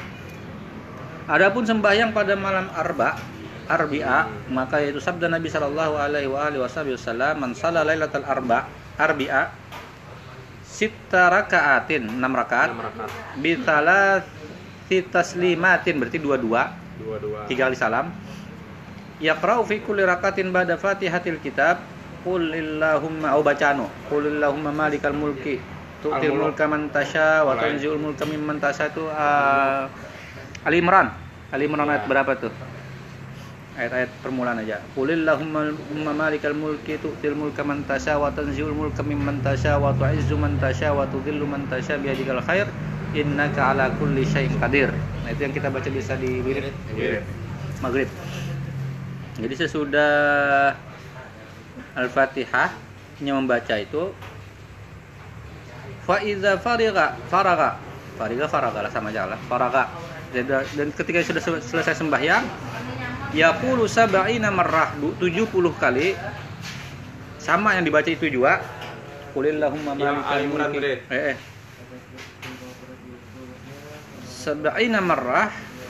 Adapun 1.33 1.65
sembahyang 1.65 2.13
pada 2.13 2.37
malam 2.37 2.69
arba, 2.77 3.17
arbi'a, 3.73 4.29
maka 4.53 4.85
itu 4.85 5.01
sabda 5.01 5.33
Nabi 5.33 5.49
Shallallahu 5.49 5.97
alaihi 5.97 6.29
wasallam, 6.29 7.41
"Man 7.41 7.57
shalla 7.57 7.89
lailatal 7.89 8.25
arba, 8.29 8.69
arbi'a, 9.01 9.49
sitta 10.61 11.33
raka'atin, 11.33 12.05
6 12.05 12.33
rakaat, 12.37 12.69
6 12.73 12.85
rakaat. 12.85 13.11
bi 13.41 13.53
thalathi 13.61 14.99
taslimatin, 15.09 15.97
berarti 16.01 16.21
dua-dua, 16.21 16.77
Dua-dua. 17.01 17.49
tiga 17.49 17.69
kali 17.69 17.77
salam. 17.77 18.09
Yaqra'u 19.19 19.67
fi 19.67 19.83
kulli 19.83 20.07
rakatin 20.07 20.55
ba'da 20.55 20.79
Fatihatil 20.79 21.43
kitab 21.43 21.83
Qul 22.23 22.55
illahumma 22.55 23.35
au 23.35 23.43
bacano 23.43 23.91
Qul 24.07 24.31
illahumma 24.31 24.71
malikal 24.71 25.15
mulki 25.15 25.59
tu'til 25.99 26.31
mulka 26.31 26.71
man 26.71 26.87
tasha 26.95 27.43
wa 27.43 27.59
tanzi'ul 27.59 27.99
mulka 27.99 28.23
mimman 28.23 28.63
tasha 28.63 28.87
itu 28.87 29.03
uh, 29.11 29.91
Ali 30.63 30.79
Imran. 30.79 31.11
Ali 31.51 31.67
Imran 31.67 31.91
ayat 31.91 32.07
Ya. 32.07 32.11
berapa 32.11 32.33
tuh? 32.39 32.53
Ayat-ayat 33.79 34.11
permulaan 34.23 34.59
aja. 34.63 34.79
Qul 34.95 35.11
illahumma 35.15 35.71
umma 35.95 36.13
malikal 36.15 36.55
mulki 36.55 36.99
tu'til 37.03 37.35
mulka 37.35 37.67
man 37.67 37.83
tasha 37.87 38.15
wa 38.19 38.31
tanzi'ul 38.31 38.75
mulka 38.75 39.03
mimman 39.03 39.43
tasha 39.43 39.79
wa 39.79 39.91
tu'izzu 39.95 40.39
man 40.39 40.55
tasha 40.63 40.95
wa 40.95 41.07
tudhillu 41.11 41.47
man 41.47 41.67
tasha 41.67 41.99
biyadikal 41.99 42.39
khair 42.47 42.67
innaka 43.15 43.75
ala 43.75 43.91
kulli 43.99 44.23
syai'in 44.23 44.55
qadir. 44.63 44.91
Nah, 45.27 45.31
itu 45.35 45.41
yang 45.47 45.55
kita 45.55 45.71
baca 45.71 45.89
bisa 45.91 46.15
di 46.15 46.43
wirid 46.43 46.75
Iya. 46.95 47.23
maghrib. 47.83 48.11
Jadi 49.39 49.55
sesudah 49.55 50.75
Al-Fatihah 51.95 52.75
yang 53.23 53.43
membaca 53.43 53.75
itu 53.75 54.15
fa 56.07 56.23
iza 56.23 56.57
fariga 56.59 57.19
faraga 57.29 57.77
fariga 58.17 58.47
faraga 58.47 58.79
lah 58.87 58.91
sama 58.91 59.11
aja 59.11 59.27
lah 59.29 59.39
faraga 59.51 59.91
dan, 60.33 60.89
ketika 60.95 61.21
sudah 61.21 61.43
sel- 61.43 61.61
selesai 61.61 61.99
sembahyang 61.99 62.47
yaqulu 63.35 63.85
sab'ina 63.85 64.49
marrah 64.49 64.95
du- 64.97 65.15
70 65.21 65.51
kali 65.77 66.15
sama 67.37 67.77
yang 67.77 67.85
dibaca 67.85 68.09
itu 68.09 68.31
juga 68.31 68.63
Qulillahumma 69.37 69.93
Yang 69.95 70.17
malikal 70.19 70.33
Ali 70.33 70.45
Imran 70.49 70.69
mulki 70.73 70.79
tadi. 70.81 70.93
eh, 71.13 71.23
eh. 71.35 71.37
sab'ina 74.25 75.01
marrah 75.03 75.49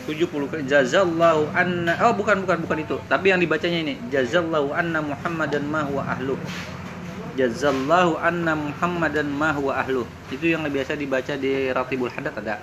70 0.08 0.24
kali 0.48 0.62
jazallahu 0.64 1.52
anna 1.52 1.92
oh 2.00 2.16
bukan 2.16 2.40
bukan 2.42 2.64
bukan 2.64 2.78
itu. 2.80 2.96
Tapi 3.06 3.28
yang 3.28 3.38
dibacanya 3.38 3.78
ini 3.84 3.94
jazallahu 4.08 4.72
anna 4.72 5.04
muhammadan 5.04 5.68
ma 5.68 5.84
huwa 5.84 6.02
ahluh 6.08 6.40
jazallahu 7.36 8.16
anna 8.18 8.56
muhammadan 8.56 9.28
ma 9.28 9.52
huwa 9.52 9.76
ahluh 9.76 10.08
itu 10.32 10.48
yang 10.48 10.64
biasa 10.64 10.96
dibaca 10.96 11.36
di 11.36 11.68
ratibul 11.68 12.08
hadat 12.08 12.32
ada. 12.34 12.56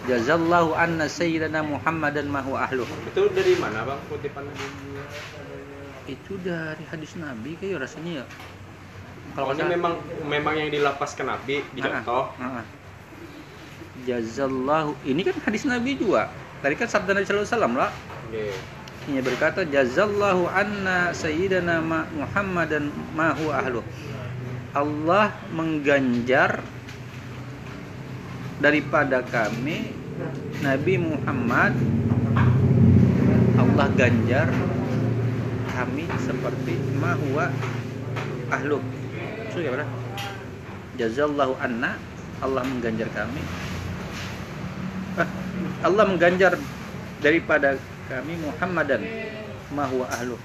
Jazallahu 0.00 0.72
anna 0.74 1.06
sayyidana 1.06 1.62
muhammadan 1.62 2.26
ma 2.26 2.40
huwa 2.40 2.64
ahluh 2.64 2.88
Itu 3.06 3.30
dari 3.30 3.54
mana 3.54 3.86
bang? 3.86 4.00
Kutipan? 4.10 4.44
itu 6.08 6.34
dari 6.42 6.82
hadis 6.90 7.14
nabi 7.14 7.54
kayak 7.54 7.86
rasanya 7.86 8.24
ya. 8.24 8.26
Kalau 9.30 9.54
nggak 9.54 9.62
salah- 9.62 9.70
memang 9.70 9.94
memang 10.26 10.54
yang 10.58 10.70
dilapaskan 10.74 11.22
Nabi 11.22 11.62
di 11.70 11.78
Ah, 11.78 12.02
contoh. 12.02 12.24
ah, 12.34 12.58
ah. 12.58 12.64
jazallahu 14.02 14.96
ini 15.06 15.22
kan 15.22 15.36
hadis 15.46 15.62
nabi 15.62 15.94
juga 15.94 16.26
tadi 16.60 16.74
kan 16.76 16.88
sabda 16.88 17.16
nabi 17.16 17.24
sallallahu 17.24 17.46
alaihi 17.46 17.56
wasallam 17.56 17.74
lah 17.76 17.90
Oke. 18.30 18.44
Ini 19.10 19.20
berkata 19.24 19.64
jazallahu 19.66 20.44
anna 20.46 21.10
sayyidana 21.10 21.80
ma- 21.82 22.06
Muhammadan 22.14 22.92
ma 23.16 23.32
huwa 23.34 23.58
ahluh. 23.58 23.82
Allah 24.70 25.34
mengganjar 25.50 26.62
daripada 28.60 29.24
kami 29.24 29.90
Nabi 30.60 30.94
Muhammad 31.00 31.74
Allah 33.56 33.86
ganjar 33.96 34.52
kami 35.72 36.04
seperti 36.20 36.76
ma 37.00 37.16
huwa 37.16 37.48
ahlu 38.52 38.78
itu 39.48 39.64
gimana 39.64 39.88
jazallahu 41.00 41.56
anna 41.56 41.96
Allah 42.44 42.62
mengganjar 42.68 43.08
kami 43.16 43.40
Allah 45.80 46.04
mengganjar 46.04 46.56
daripada 47.20 47.76
kami 48.08 48.36
Muhammadan 48.40 49.00
ma 49.72 49.84
huwa 49.88 50.06
ahlu. 50.12 50.36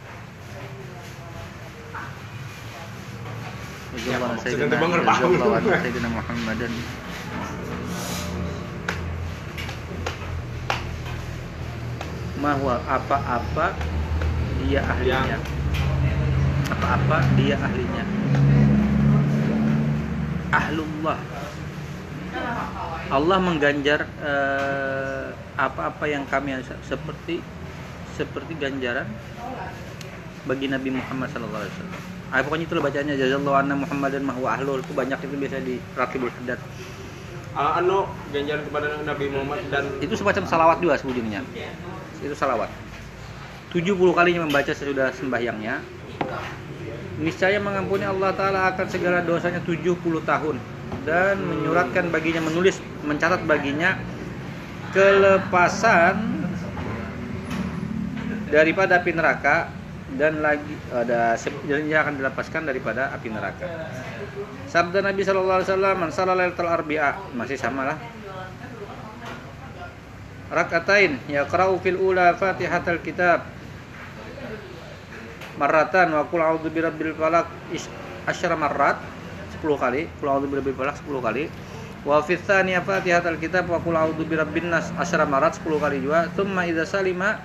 Ya, 3.95 4.19
Sayyidina- 4.43 4.75
Sayyidina 5.79 6.09
Muhammadan. 6.11 6.71
Mahwa 12.35 12.75
apa-apa 12.85 13.73
dia 14.61 14.83
ahlinya. 14.83 15.39
Apa-apa 16.69 17.17
dia 17.39 17.55
ahlinya. 17.57 18.03
Ahlullah 20.51 21.19
Allah 23.13 23.37
mengganjar 23.37 24.01
eh, 24.17 25.27
apa-apa 25.55 26.05
yang 26.09 26.25
kami 26.25 26.57
se- 26.65 26.81
seperti 26.89 27.37
seperti 28.17 28.57
ganjaran 28.57 29.05
bagi 30.49 30.65
Nabi 30.71 30.89
Muhammad 30.89 31.29
SAW. 31.29 31.69
Ah, 32.33 32.41
pokoknya 32.41 32.65
itulah 32.65 32.83
bacanya 32.83 33.13
jazallahu 33.13 33.53
anna 33.53 33.77
Muhammadan 33.77 34.25
mahwa 34.25 34.57
ahlul 34.57 34.81
itu 34.81 34.93
banyak 34.97 35.19
itu 35.21 35.35
biasa 35.37 35.61
di 35.61 35.77
Rakibul 35.93 36.33
Haddad. 36.33 36.59
Ah, 37.53 37.77
anu 37.79 38.09
ganjaran 38.33 38.65
kepada 38.65 38.87
Nabi 39.05 39.25
Muhammad 39.29 39.59
dan 39.69 39.83
Itu 40.01 40.17
semacam 40.17 40.43
salawat 40.49 40.77
juga 40.81 40.97
sebujurnya. 40.97 41.45
Itu 42.19 42.33
salawat. 42.33 42.67
70 43.69 44.15
kalinya 44.15 44.41
membaca 44.47 44.71
sesudah 44.71 45.13
sembahyangnya. 45.13 45.83
Niscaya 47.15 47.59
mengampuni 47.63 48.03
Allah 48.03 48.35
Ta'ala 48.35 48.75
akan 48.75 48.87
segala 48.91 49.23
dosanya 49.23 49.63
70 49.63 49.95
tahun 50.27 50.55
dan 51.07 51.39
menyuratkan 51.39 52.11
baginya 52.11 52.43
menulis 52.43 52.81
mencatat 53.05 53.45
baginya 53.45 53.95
kelepasan 54.91 56.15
daripada 58.49 59.01
api 59.01 59.11
neraka 59.13 59.69
dan 60.15 60.39
lagi 60.39 60.75
ada 60.93 61.35
dan 61.67 61.81
ia 61.89 61.99
akan 62.05 62.15
dilepaskan 62.21 62.63
daripada 62.63 63.11
api 63.11 63.27
neraka. 63.27 63.67
Sabda 64.71 65.03
Nabi 65.03 65.21
Shallallahu 65.27 65.57
Alaihi 65.59 65.69
Wasallam, 65.71 65.95
"Man 65.99 66.09
shalla 66.13 66.33
lailatul 66.37 66.71
arbi'a" 66.71 67.35
masih 67.35 67.59
sama 67.59 67.91
lah. 67.93 67.97
Rakatain 70.45 71.19
yaqra'u 71.27 71.81
fil 71.81 71.99
ula 71.99 72.37
Fatihatul 72.37 73.01
Kitab 73.01 73.43
marratan 75.57 76.15
wa 76.15 76.23
qul 76.27 76.39
a'udzu 76.43 76.69
birabbil 76.69 77.15
falaq 77.15 77.47
asyara 78.29 78.55
marrat 78.55 78.99
10 79.59 79.75
kali, 79.79 80.07
qul 80.21 80.27
a'udzu 80.29 80.47
birabbil 80.47 80.75
falaq 80.75 80.95
10 81.01 81.27
kali. 81.27 81.43
Wa 82.05 82.21
fi 82.21 82.37
tsaniyah 82.37 82.85
Fatihatul 82.85 83.41
Kitab 83.41 83.65
wa 83.65 83.81
qul 83.81 83.97
a'udzu 83.97 84.29
birabbin 84.29 84.69
nas 84.69 84.93
asyara 85.01 85.25
marrat 85.25 85.57
10 85.57 85.65
kali 85.81 85.97
juga. 86.05 86.29
Tsumma 86.37 86.69
idza 86.69 86.85
salima 86.85 87.41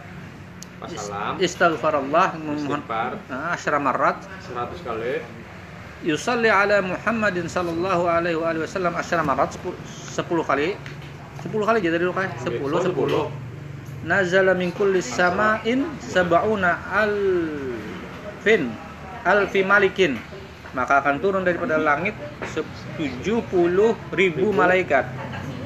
Wassalam. 0.80 1.40
istighfarallah 1.40 2.36
memohon 2.36 2.80
nah, 3.28 3.56
asyara 3.56 3.80
marrat 3.80 4.20
100 4.52 4.84
kali. 4.84 5.24
Yusalli 6.04 6.48
ala 6.48 6.80
Muhammadin 6.84 7.48
sallallahu 7.48 8.08
alaihi 8.08 8.36
wa 8.36 8.52
alihi 8.52 8.64
wasallam 8.68 8.92
asyara 9.00 9.24
marat 9.24 9.56
10 9.56 10.20
kali. 10.44 10.76
10 11.40 11.48
kali 11.48 11.78
jadi 11.80 11.96
dulu 11.96 12.12
kan 12.12 12.28
10 12.44 12.60
10 12.60 13.50
nazala 14.04 14.56
min 14.56 14.72
kulli 14.72 15.04
sama'in 15.04 15.84
sab'una 16.00 16.80
alfin 16.92 18.72
alfi 19.28 19.60
malikin 19.60 20.16
maka 20.70 21.02
akan 21.02 21.18
turun 21.18 21.42
daripada 21.42 21.76
langit 21.76 22.14
70 22.98 23.26
ribu 24.14 24.46
malaikat 24.54 25.06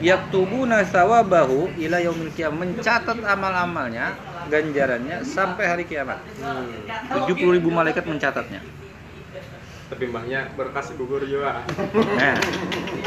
yaktubuna 0.01 0.85
sawabahu 0.85 1.73
ila 1.81 2.01
yaumil 2.01 2.33
qiyamah 2.33 2.65
mencatat 2.65 3.19
amal-amalnya 3.25 4.17
ganjarannya 4.49 5.25
sampai 5.25 5.65
hari 5.65 5.85
kiamat 5.89 6.21
hmm. 6.41 7.25
70 7.29 7.57
ribu 7.61 7.69
malaikat 7.73 8.05
mencatatnya 8.05 8.61
tapi 9.85 10.09
mbahnya 10.09 10.49
berkas 10.57 10.97
gugur 10.97 11.21
juga 11.29 11.61
Nah, 12.17 12.35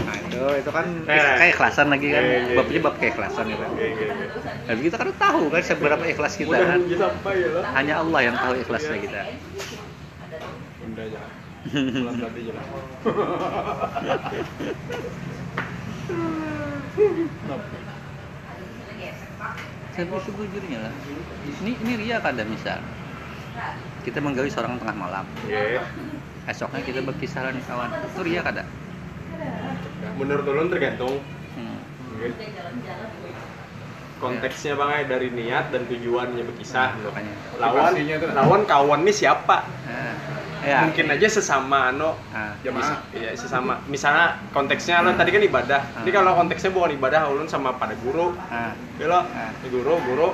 nah 0.06 0.16
itu 0.22 0.42
itu 0.62 0.70
kan 0.72 0.86
Eh. 1.10 1.36
keikhlasan 1.42 1.90
lagi 1.90 2.14
kan. 2.14 2.22
Iya, 2.22 2.54
Bapaknya 2.54 2.80
iya. 2.80 2.86
bab 2.86 2.96
keikhlasan 3.02 3.46
ya 3.50 3.58
kan. 3.58 3.70
Oke, 3.74 3.86
oke, 3.92 4.06
oke. 4.06 4.26
Nah, 4.70 4.76
kita 4.78 4.96
kan 5.02 5.10
tahu 5.18 5.44
kan 5.50 5.62
seberapa 5.66 6.04
ikhlas 6.06 6.34
kita 6.38 6.54
kan. 6.54 6.80
sampai 6.86 7.36
ya 7.44 7.50
Hanya 7.74 7.94
Allah 8.06 8.20
yang 8.30 8.36
tahu 8.38 8.54
ikhlasnya 8.62 8.98
kita. 9.04 9.22
Bunda 10.86 11.04
berarti 11.68 12.42
Tapi 19.98 20.14
sejujurnya 20.22 20.80
lah. 20.80 20.94
Ini 21.66 21.72
ini 21.74 21.94
ria 21.98 22.22
kada 22.22 22.46
misal. 22.46 22.78
Kita 24.06 24.22
menggawi 24.22 24.48
seorang 24.48 24.78
tengah 24.78 24.94
malam. 24.94 25.26
Oke. 25.42 25.82
Esoknya 26.48 26.82
kita 26.86 27.02
berkisah 27.02 27.50
dengan 27.50 27.66
kawan. 27.66 27.90
Itu 28.06 28.22
ria 28.24 28.42
kada? 28.42 28.64
menurut 30.18 30.50
ulun 30.50 30.68
tergantung 30.68 31.22
Hmm. 31.54 31.78
Oke. 32.18 32.34
konteksnya 34.18 34.74
bang 34.74 34.90
ya 34.90 35.04
dari 35.06 35.30
niat 35.30 35.70
dan 35.70 35.86
tujuannya 35.86 36.42
berkisah 36.42 36.98
Makanya. 36.98 37.34
lawan 37.62 37.94
lawan 38.34 38.62
kawan 38.66 39.00
nih 39.06 39.14
siapa 39.14 39.62
Nah, 39.86 40.14
ya. 40.68 40.84
mungkin 40.84 41.06
aja 41.08 41.28
sesama 41.32 41.90
ano. 41.90 42.20
Ah, 42.30 42.52
Jamaah. 42.60 43.00
Iya 43.12 43.32
sesama. 43.34 43.80
Misalnya 43.88 44.44
konteksnya 44.52 45.00
lo 45.00 45.16
tadi 45.16 45.32
kan 45.32 45.40
ibadah. 45.42 45.82
Ini 46.04 46.12
kalau 46.12 46.36
konteksnya 46.36 46.70
bukan 46.70 46.92
ibadah, 46.94 47.32
ulun 47.32 47.48
sama 47.48 47.74
pada 47.74 47.96
guru. 47.96 48.36
ah, 48.46 48.76
Ya 49.00 49.06
lo, 49.08 49.24
Ah. 49.24 49.52
guru, 49.66 49.96
guru, 50.04 50.30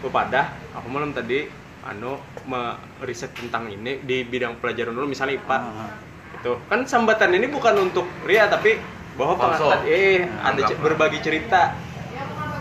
kepada 0.00 0.40
aku 0.72 0.86
malam 0.88 1.10
tadi 1.10 1.48
anu 1.82 2.18
meriset 2.44 3.30
tentang 3.30 3.68
ini 3.68 4.02
di 4.02 4.22
bidang 4.22 4.58
pelajaran 4.58 4.90
dulu 4.90 5.06
misalnya 5.06 5.38
IPA 5.38 5.56
ah, 5.56 5.90
itu 6.34 6.52
kan 6.66 6.82
sambatan 6.82 7.30
ini 7.32 7.46
bukan 7.46 7.74
untuk 7.80 8.06
ria 8.22 8.50
tapi 8.50 8.74
bahwa 9.14 9.38
pengangkat 9.38 9.80
eh 9.86 10.26
Ah, 10.36 10.50
ada 10.50 10.66
berbagi 10.76 11.18
cerita. 11.20 11.72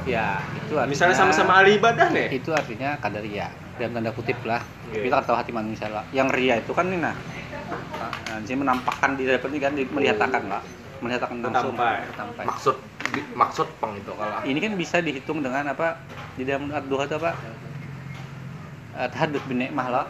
Ya 0.05 0.37
itu 0.55 0.77
artinya, 0.77 0.85
misalnya 0.85 1.15
sama-sama 1.17 1.57
ahli 1.57 1.81
ibadah 1.81 2.13
nih. 2.13 2.37
Itu 2.37 2.53
artinya 2.53 3.01
kadar 3.01 3.25
ria 3.25 3.49
dalam 3.75 3.91
tanda 3.91 4.11
kutip 4.15 4.39
lah. 4.47 4.61
Oke. 4.87 5.03
kita 5.03 5.13
kan 5.19 5.25
tahu 5.27 5.37
hati 5.37 5.51
manusia 5.51 5.87
lah. 5.91 6.03
Yang 6.15 6.27
ria 6.35 6.55
itu 6.59 6.71
kan 6.71 6.87
ini 6.87 6.99
nah. 7.03 7.15
Nah, 7.15 8.39
dia 8.43 8.55
menampakkan 8.55 9.17
diri 9.17 9.35
seperti 9.35 9.57
kan 9.59 9.71
di- 9.73 9.89
melihatkan 9.89 10.43
lah 10.47 10.61
melihatkan 11.03 11.43
langsung. 11.43 11.75
Tampai. 11.75 12.45
maksud 12.47 12.75
di- 13.11 13.27
maksud 13.35 13.67
peng 13.83 13.93
itu 13.99 14.11
kalau 14.15 14.37
ini 14.47 14.59
kan 14.63 14.73
bisa 14.79 14.97
dihitung 15.03 15.43
dengan 15.43 15.67
apa 15.67 15.99
di 16.39 16.43
dalam 16.47 16.71
ad-duha 16.71 17.03
itu 17.05 17.15
apa? 17.19 17.31
Eh, 18.95 19.07
tahadduts 19.11 19.45
bin 19.47 19.59
nikmah 19.59 19.87
lah. 19.91 20.05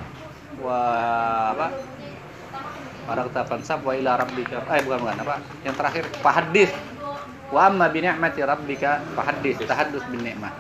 Wa 0.62 0.80
apa? 1.58 1.67
Warakta 3.06 3.41
fansab 3.45 3.82
wa 3.86 3.93
ila 3.97 4.17
rabbika. 4.17 4.62
Eh 4.73 4.82
bukan 4.86 4.97
bukan 5.01 5.17
apa? 5.25 5.36
Yang 5.65 5.75
terakhir 5.78 6.04
fahadis. 6.21 6.71
Wa 7.49 7.69
amma 7.69 7.89
bi 7.89 8.01
ni'mati 8.01 8.41
rabbika 8.45 9.01
fahadis. 9.17 9.58
Tahadduts 9.65 10.06
bin 10.13 10.21
nikmah 10.21 10.54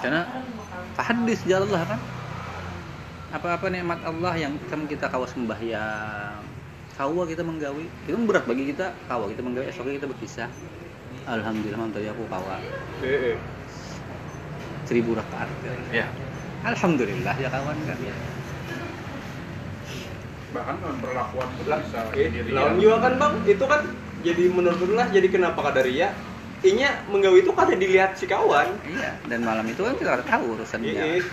karena 0.00 0.22
fahadis 0.96 1.40
ya 1.44 1.60
Allah 1.60 1.84
kan. 1.84 2.00
Apa-apa 3.30 3.70
nikmat 3.70 4.02
Allah 4.02 4.34
yang 4.34 4.58
kan 4.66 4.90
kita 4.90 5.06
kawa 5.06 5.28
sembahyang. 5.30 6.42
Kawa 6.98 7.22
kita 7.30 7.46
menggawi. 7.46 7.86
Itu 8.08 8.18
berat 8.26 8.44
bagi 8.44 8.74
kita 8.74 8.90
kawa 9.06 9.30
kita 9.30 9.40
menggawi 9.44 9.70
esoknya 9.70 10.02
kita 10.02 10.08
berkisah 10.10 10.50
alhamdulillah 11.30 11.78
man 11.78 11.90
tadi 11.94 12.08
aku 12.10 12.24
kawa. 12.26 12.58
Seribu 14.88 15.14
rakaat. 15.14 15.48
Ya. 15.94 16.10
Alhamdulillah 16.66 17.34
ya 17.38 17.48
kawan 17.48 17.76
kan? 17.86 17.96
Bahkan 20.50 20.74
perlakuan 20.98 21.48
pun 21.54 21.64
Lah, 21.70 21.78
bisa 21.78 21.98
eh, 22.18 22.28
lawan 22.50 22.82
juga 22.82 22.96
kan 23.06 23.12
bang? 23.16 23.34
Itu 23.46 23.64
kan 23.70 23.80
jadi 24.20 24.44
menurut 24.52 24.90
lah 24.92 25.06
jadi 25.08 25.28
kenapa 25.30 25.62
kadaria 25.70 26.12
inya 26.62 26.90
menggawi 27.06 27.40
itu 27.40 27.50
kada 27.50 27.72
dilihat 27.72 28.14
si 28.14 28.24
kawan 28.24 28.68
iya 28.86 29.16
dan 29.24 29.40
malam 29.40 29.64
itu 29.64 29.80
kan 29.80 29.94
kita 29.94 30.20
tahu 30.22 30.54
urusannya 30.54 30.92
Iya. 30.92 31.24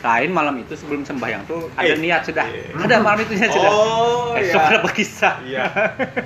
lain 0.00 0.30
malam 0.30 0.58
itu 0.58 0.74
sebelum 0.74 1.00
sembahyang 1.00 1.46
tuh 1.46 1.72
ada 1.72 1.88
Eh, 1.88 1.96
niat 1.96 2.22
sudah 2.22 2.44
eh. 2.44 2.68
ada 2.76 3.00
malam 3.00 3.18
itu 3.18 3.32
niat 3.32 3.48
sudah 3.48 3.70
Oh, 3.70 4.34
esok 4.34 4.52
iya. 4.56 4.68
udah 4.68 4.80
berkisah 4.82 5.34
Iya. 5.40 5.64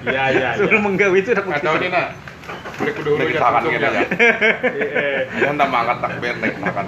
Iya, 0.02 0.22
iya, 0.32 0.48
sebelum 0.58 0.80
iya. 0.80 0.86
menggawi 0.88 1.18
itu 1.20 1.30
udah 1.30 1.44
nggak 1.44 1.60
tahu 1.60 1.76
berkisah 1.76 1.92
nah 1.92 2.06
beli 2.74 2.90
kudu 2.90 3.08
dulu 3.12 3.20
ya 3.20 3.28
kita 3.28 3.38
akan 3.40 3.52
langsung 3.54 3.70
gitu 3.70 3.84
ya 3.84 3.92
ya. 3.92 4.04
Eh, 4.64 5.20
Mau 5.38 5.52
tambah 5.54 5.78
angkat 5.78 5.98
takbir 6.00 6.34
naik 6.38 6.56
makan. 6.58 6.84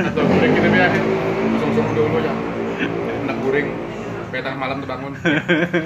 atau 0.00 0.22
guring 0.24 0.52
kita 0.52 0.68
biar 0.68 0.90
langsung 1.54 1.86
dulu 1.92 2.16
ya 2.18 2.32
nak 3.22 3.36
guring 3.38 3.68
petang 4.40 4.56
malam 4.56 4.80
terbangun 4.80 5.12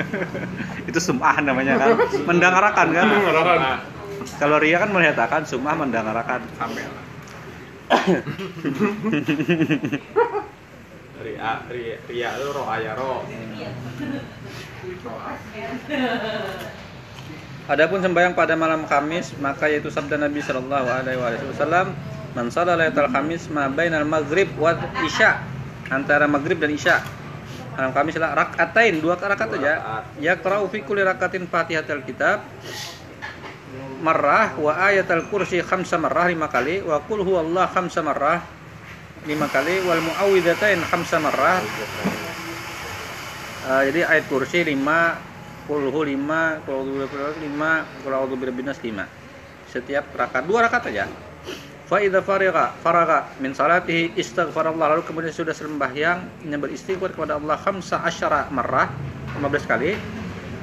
itu 0.89 1.01
sum'ah 1.03 1.43
namanya 1.43 1.83
kan 1.83 1.99
mendengarkan 2.23 2.87
kan 2.95 3.07
Mendengarkan. 3.11 3.59
Nah, 3.59 3.79
Kalau 4.39 4.57
ria 4.57 4.81
kan 4.81 4.91
melihatkan, 4.91 5.45
sumah 5.45 5.77
mendengarkan. 5.77 6.41
Sampai. 6.57 6.83
Ria, 11.25 11.65
ria, 11.73 11.97
ria 12.05 12.37
lu 12.37 12.53
roh 12.53 12.69
aya 12.69 12.93
roh. 13.01 13.25
Adapun 17.65 18.05
sembahyang 18.05 18.37
pada 18.37 18.53
malam 18.61 18.85
Kamis, 18.85 19.33
maka 19.41 19.73
yaitu 19.73 19.89
sabda 19.89 20.21
Nabi 20.21 20.45
Shallallahu 20.45 20.85
Alaihi 20.85 21.49
Wasallam, 21.49 21.97
"Man 22.37 22.53
lailatul 22.53 23.09
Kamis 23.09 23.49
ma 23.49 23.73
bainal 23.73 24.05
maghrib 24.05 24.53
wa 24.61 24.77
isya." 25.01 25.41
Antara 25.89 26.29
maghrib 26.29 26.61
dan 26.61 26.77
isya. 26.77 27.01
Malam 27.75 27.91
Kamis 27.91 28.15
adalah 28.15 28.47
rakaatain, 28.47 29.03
dua 29.03 29.19
rakaat 29.19 29.51
saja. 29.51 29.73
rakaat. 29.83 30.05
Yaqra'u 30.23 30.65
fi 30.71 30.79
kulli 30.87 31.03
rakatin 31.03 31.45
Fatihatul 31.51 32.07
Kitab 32.07 32.47
marrah 34.05 34.53
wa 34.61 34.77
ayatul 34.77 35.25
kursi 35.33 35.65
khamsa 35.65 35.97
marrah 35.97 36.29
lima 36.29 36.45
kali 36.53 36.85
wa 36.85 37.01
qul 37.09 37.25
huwallah 37.25 37.65
khamsa 37.73 38.05
marrah 38.05 38.45
lima 39.25 39.49
kali 39.49 39.81
wal 39.81 40.05
muawwidzatain 40.05 40.85
khamsa 40.85 41.17
marrah 41.25 41.65
Uh, 43.65 43.81
jadi 43.89 44.05
ayat 44.05 44.29
kursi 44.29 44.61
5, 44.61 44.77
kulhu 45.65 45.89
5, 45.89 46.69
kulhu 46.69 47.01
5, 47.01 47.09
kulhu 48.05 48.37
5. 48.53 49.09
Setiap 49.73 50.05
rakaat 50.13 50.45
dua 50.45 50.69
rakaat 50.69 50.93
aja. 50.93 51.09
Fa 51.85 52.01
idza 52.01 52.25
fariqa 52.25 52.81
faraga 52.81 53.37
min 53.37 53.53
salatihi 53.53 54.17
istaghfarallah. 54.17 54.97
Lalu 54.97 55.03
kemudian 55.05 55.31
sudah 55.31 55.53
sembahyang 55.53 56.49
yang 56.49 56.61
beristighfar 56.61 57.13
kepada 57.13 57.37
Allah 57.37 57.61
khamsa 57.61 58.01
asyara 58.01 58.49
marrah 58.49 58.89
15 59.37 59.69
kali. 59.69 59.93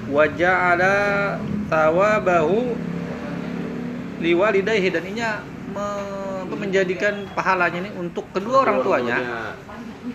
Wa 0.09 0.25
ja'ala 0.25 1.37
thawabahu 1.69 2.73
liwalidayhi. 4.17 4.89
Dan 4.89 5.03
inya 5.13 5.29
me- 5.69 6.29
menjadikan 6.51 7.29
pahalanya 7.31 7.85
ini 7.85 7.89
untuk 7.95 8.25
kedua 8.33 8.65
orang 8.65 8.81
tuanya. 8.81 9.17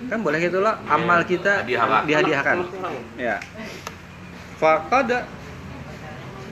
kan 0.07 0.19
boleh 0.19 0.39
gitu 0.43 0.59
loh 0.59 0.75
amal 0.87 1.23
kita 1.23 1.63
Hadiahkan. 1.63 2.03
dihadiahkan. 2.07 2.57
Ya 3.19 3.39
faqad 4.59 5.23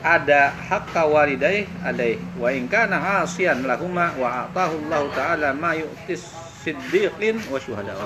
ada 0.04 0.52
hak 0.52 0.92
walidai 1.08 1.64
adai 1.80 2.20
wa 2.36 2.52
in 2.52 2.68
kana 2.68 3.24
asiyan 3.24 3.64
lahuma 3.64 4.12
wa 4.20 4.44
atahu 4.44 4.76
Allah 4.92 5.02
taala 5.16 5.48
ma 5.56 5.72
yu'tis 5.72 6.28
siddiqin 6.60 7.40
wa 7.48 7.56
syuhada 7.56 7.96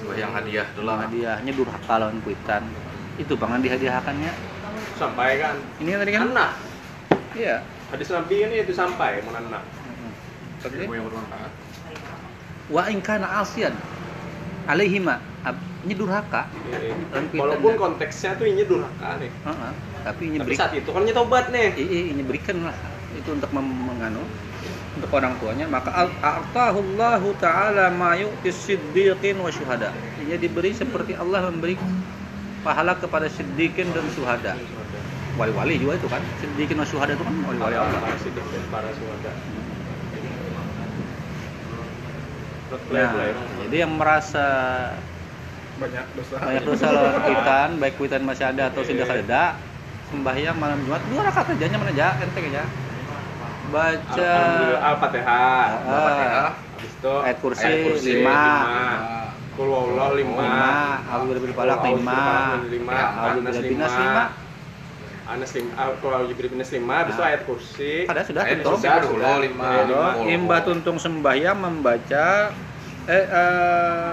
sembahyang 0.00 0.32
hadiah 0.32 0.64
dulu 0.72 0.96
hadiahnya 0.96 1.52
durhaka 1.52 1.94
lawan 2.00 2.16
kuitan 2.24 2.64
itu 3.20 3.36
pangan 3.36 3.60
dihadiahkannya 3.60 4.32
Sampai 4.96 5.36
kan. 5.36 5.56
ini 5.76 5.92
kan 5.92 5.98
tadi 6.00 6.12
kan 6.16 6.22
Anak. 6.32 6.50
iya 7.36 7.60
Hadis 7.92 8.08
Nabi 8.08 8.40
ini 8.40 8.64
itu 8.64 8.72
sampai. 8.72 9.20
Tadi, 9.20 10.88
Ilmu 10.88 10.94
yang 10.96 11.04
bermanfaat. 11.12 11.52
wa 12.72 12.82
in 12.88 13.04
kana 13.04 13.44
asiyan 13.44 13.76
alaihima 14.64 15.20
ini 15.84 15.92
durhaka 15.92 16.48
Iya, 16.70 16.96
kuitan 17.12 17.36
Walaupun 17.36 17.74
konteksnya 17.76 18.38
tuh 18.40 18.46
ini 18.48 18.64
durhaka 18.64 19.20
nih. 19.20 19.28
Heeh. 19.28 19.72
Tapi 20.02 20.22
ini 20.30 20.36
Tapi 20.38 20.46
beri 20.50 20.56
saat 20.58 20.72
itu 20.74 20.88
kan 20.90 21.02
ini 21.02 21.12
tobat 21.14 21.48
nih. 21.50 21.72
Iya, 21.78 22.00
ini 22.12 22.22
berikan 22.26 22.56
lah 22.66 22.76
itu 23.14 23.28
untuk 23.32 23.50
mem- 23.54 23.82
menganu 23.86 24.22
untuk 24.92 25.10
orang 25.14 25.32
tuanya 25.40 25.64
maka 25.68 25.88
al- 25.92 26.16
a'tahullahu 26.20 27.28
taala 27.40 27.88
ma 27.88 28.12
yu'tis 28.18 28.56
siddiqin 28.68 29.40
wa 29.40 29.48
syuhada. 29.48 29.94
Ia 30.28 30.36
diberi 30.36 30.76
seperti 30.76 31.16
Allah 31.16 31.48
memberi 31.48 31.80
pahala 32.62 32.94
kepada 32.98 33.26
siddiqin 33.32 33.88
dan 33.90 34.04
syuhada. 34.12 34.54
Wali-wali 35.40 35.80
juga 35.80 35.96
itu 35.96 36.08
kan. 36.12 36.20
Siddiqin 36.44 36.76
wa 36.76 36.84
syuhada 36.84 37.16
itu 37.16 37.24
kan 37.24 37.34
wali-wali 37.48 37.76
Allah. 37.80 38.00
Para 38.04 38.16
sidik 38.20 38.44
dan 38.44 38.64
para 38.68 38.90
suhada. 38.92 39.32
Nah, 42.92 43.12
jadi 43.68 43.76
yang 43.84 43.92
merasa 43.96 44.46
Banyak 45.76 46.04
dosa. 46.16 46.36
banyak 46.40 46.64
dosa 46.64 46.86
lawan 46.88 47.16
kuitan, 47.24 47.70
baik 47.80 47.94
kuitan 48.00 48.22
masih 48.24 48.44
ada 48.48 48.70
atau 48.72 48.80
sudah 48.84 49.08
ada, 49.08 49.42
sembahyang 50.12 50.56
malam 50.60 50.78
Jumat 50.84 51.00
dua 51.08 51.20
rakaat 51.24 51.56
aja 51.56 51.66
nyaman 51.66 51.88
aja, 51.96 52.06
enteng 52.20 52.44
aja. 52.52 52.64
Baca 53.72 54.32
Al-Fatihah. 54.92 55.68
Ah. 55.88 56.50
Habis 56.76 56.92
itu 56.92 57.14
Ayat 57.24 57.38
kursi, 57.40 57.64
ayat 57.64 57.78
kursi 57.88 58.10
lima. 58.20 58.28
lima. 58.28 58.82
Kul 59.52 59.68
wallah 59.68 60.08
lima. 60.12 60.52
bil 61.24 61.52
falak 61.56 61.78
Kul 61.80 61.88
lima. 61.96 62.20
Alhamdulillah 62.60 63.00
Anas 63.40 63.56
binas 63.64 63.94
lima. 63.96 64.24
Anas 65.22 65.50
lima. 65.56 65.70
ah, 65.78 65.88
Kul 65.96 66.12
a'udzu 66.12 66.34
binas 66.36 66.68
lima. 66.68 66.94
Habis 67.00 67.14
itu 67.16 67.22
Nah. 67.24 67.30
ayat 67.32 67.42
kursi. 67.48 67.92
Ada 68.04 68.20
sudah 68.28 68.42
Ayat 68.44 68.60
kursi 68.60 68.84
Sudah, 68.84 69.00
sudah. 69.08 69.34
lima. 69.40 69.64
Kalau 69.64 70.28
Imbah 70.28 70.60
tuntung 70.60 70.96
sembahyang 71.00 71.56
membaca 71.56 72.52
eh, 73.08 73.26
eh, 73.26 74.10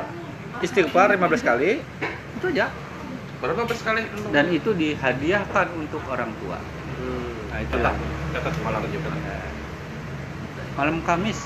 istighfar 0.60 1.14
15 1.14 1.44
kali 1.44 1.84
itu 2.40 2.46
aja 2.56 2.72
Berapa 3.40 3.72
sekali? 3.72 4.04
dan 4.36 4.52
itu 4.52 4.76
dihadiahkan 4.76 5.68
untuk 5.80 6.04
orang 6.12 6.32
tua. 6.44 6.60
Hmm. 6.60 7.32
Nah, 7.50 7.60
itu 7.64 7.72
Catat, 7.72 7.96
catat 8.36 8.54
malam 8.62 8.84
juga. 8.92 9.10
malam 10.76 11.04
Kamis 11.04 11.40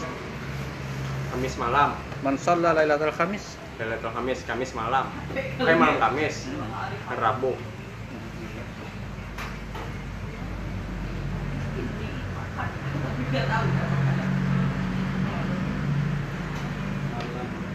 Kamis 1.33 1.53
malam. 1.57 1.97
man 2.21 2.37
shalla 2.37 2.73
lailatul 2.73 3.09
Kamis 3.13 3.57
Lailatul 3.81 4.13
Kamis, 4.13 4.45
Kamis 4.45 4.71
malam. 4.77 5.09
Eh 5.33 5.73
malam 5.73 5.97
Kamis. 5.97 6.45
Hari 7.09 7.17
Rabu. 7.17 7.57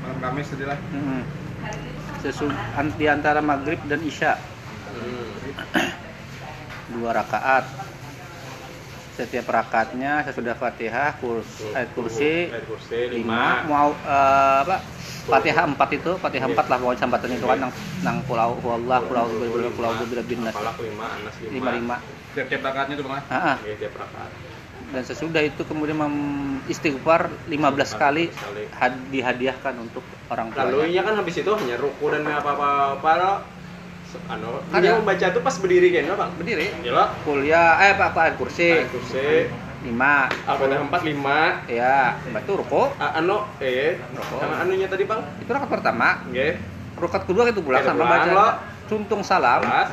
Malam 0.03 0.19
Kamis 0.23 0.47
tadi 0.49 0.65
lah. 0.65 0.79
Mm-mm. 0.95 1.23
Sesu- 2.23 2.51
di 3.01 3.07
antara 3.07 3.41
maghrib 3.51 3.81
dan 3.91 4.01
isya 4.11 4.33
Hmm. 4.89 5.37
dua 6.93 7.11
rakaat 7.13 7.65
setiap 9.19 9.47
rakaatnya 9.51 10.23
sesudah 10.27 10.55
fatihah 10.55 11.19
kurs, 11.19 11.51
ayat 11.75 11.91
kursi 11.97 12.55
lima 13.11 13.67
mau 13.67 13.89
eh, 13.99 14.59
apa 14.63 14.77
fatihah 15.27 15.65
empat 15.67 15.89
itu 15.99 16.11
fatihah 16.23 16.47
empat 16.53 16.67
lah 16.71 16.77
pokoknya 16.79 17.01
sambatan 17.03 17.31
itu 17.35 17.47
kan 17.51 17.59
nang 17.59 17.73
nang 18.05 18.17
pulau 18.29 18.51
Allah 18.63 19.01
pulau 19.09 19.27
pulau 19.35 19.51
pulau 19.51 19.71
pulau 19.75 19.93
bin 20.29 20.39
lima, 20.47 20.53
lima. 21.51 21.71
lima 21.75 21.97
Tiap-tiap 22.37 22.63
rakaatnya 22.63 22.95
tuh 22.95 23.05
bang. 23.11 23.23
Ah, 23.27 23.35
ah. 23.35 23.57
Iya, 23.67 23.75
tiap 23.81 23.95
rakaat. 23.99 24.31
Dan 24.89 25.03
sesudah 25.03 25.43
itu 25.43 25.63
kemudian 25.63 25.99
mem- 25.99 26.65
istighfar 26.65 27.29
15 27.45 27.93
kali 27.95 28.25
15 28.27 28.41
kali. 28.41 28.65
had- 28.73 29.05
dihadiahkan 29.09 29.75
untuk 29.77 30.01
orang 30.27 30.49
Lalu 30.51 30.77
tuanya 30.79 30.89
iya 30.89 31.03
kan 31.03 31.15
habis 31.15 31.37
itu 31.37 31.51
hanya 31.51 31.77
ruku 31.77 32.09
dan 32.09 32.25
apa 32.25 32.51
apa 32.51 32.69
apa 32.97 33.13
lo. 33.15 33.35
Anu, 34.25 34.49
Ada. 34.73 34.81
dia 34.81 34.93
membaca 34.97 35.27
tuh 35.29 35.45
pas 35.45 35.53
berdiri 35.53 35.93
kan, 35.93 36.17
Bang? 36.17 36.33
berdiri 36.41 36.73
Gila. 36.81 37.13
kuliah 37.23 37.77
eh 37.79 37.93
apa 37.93 38.09
apa 38.09 38.33
kursi 38.33 38.73
Ayat 38.73 38.89
kursi, 38.89 39.53
lima 39.85 40.33
Al-Fatihah 40.49 40.81
empat 40.81 41.03
lima. 41.05 41.61
ya 41.69 42.17
itu 42.17 42.53
ruko 42.57 42.89
A- 42.97 43.21
Anu, 43.21 43.45
eh, 43.61 44.01
Ruku. 44.01 44.37
sama 44.41 44.65
anunya 44.65 44.89
tadi, 44.89 45.05
Bang? 45.05 45.21
itu 45.37 45.45
rakaat 45.47 45.69
pertama 45.71 46.25
Nggih. 46.25 46.57
rakaat 46.97 47.29
kedua 47.29 47.53
itu 47.53 47.61
pulang 47.61 47.85
Itu 47.85 47.89
sama 47.93 48.05
baca 48.09 48.31
lo. 48.33 48.49
tuntung 48.89 49.21
salam 49.21 49.61
Kelas, 49.61 49.93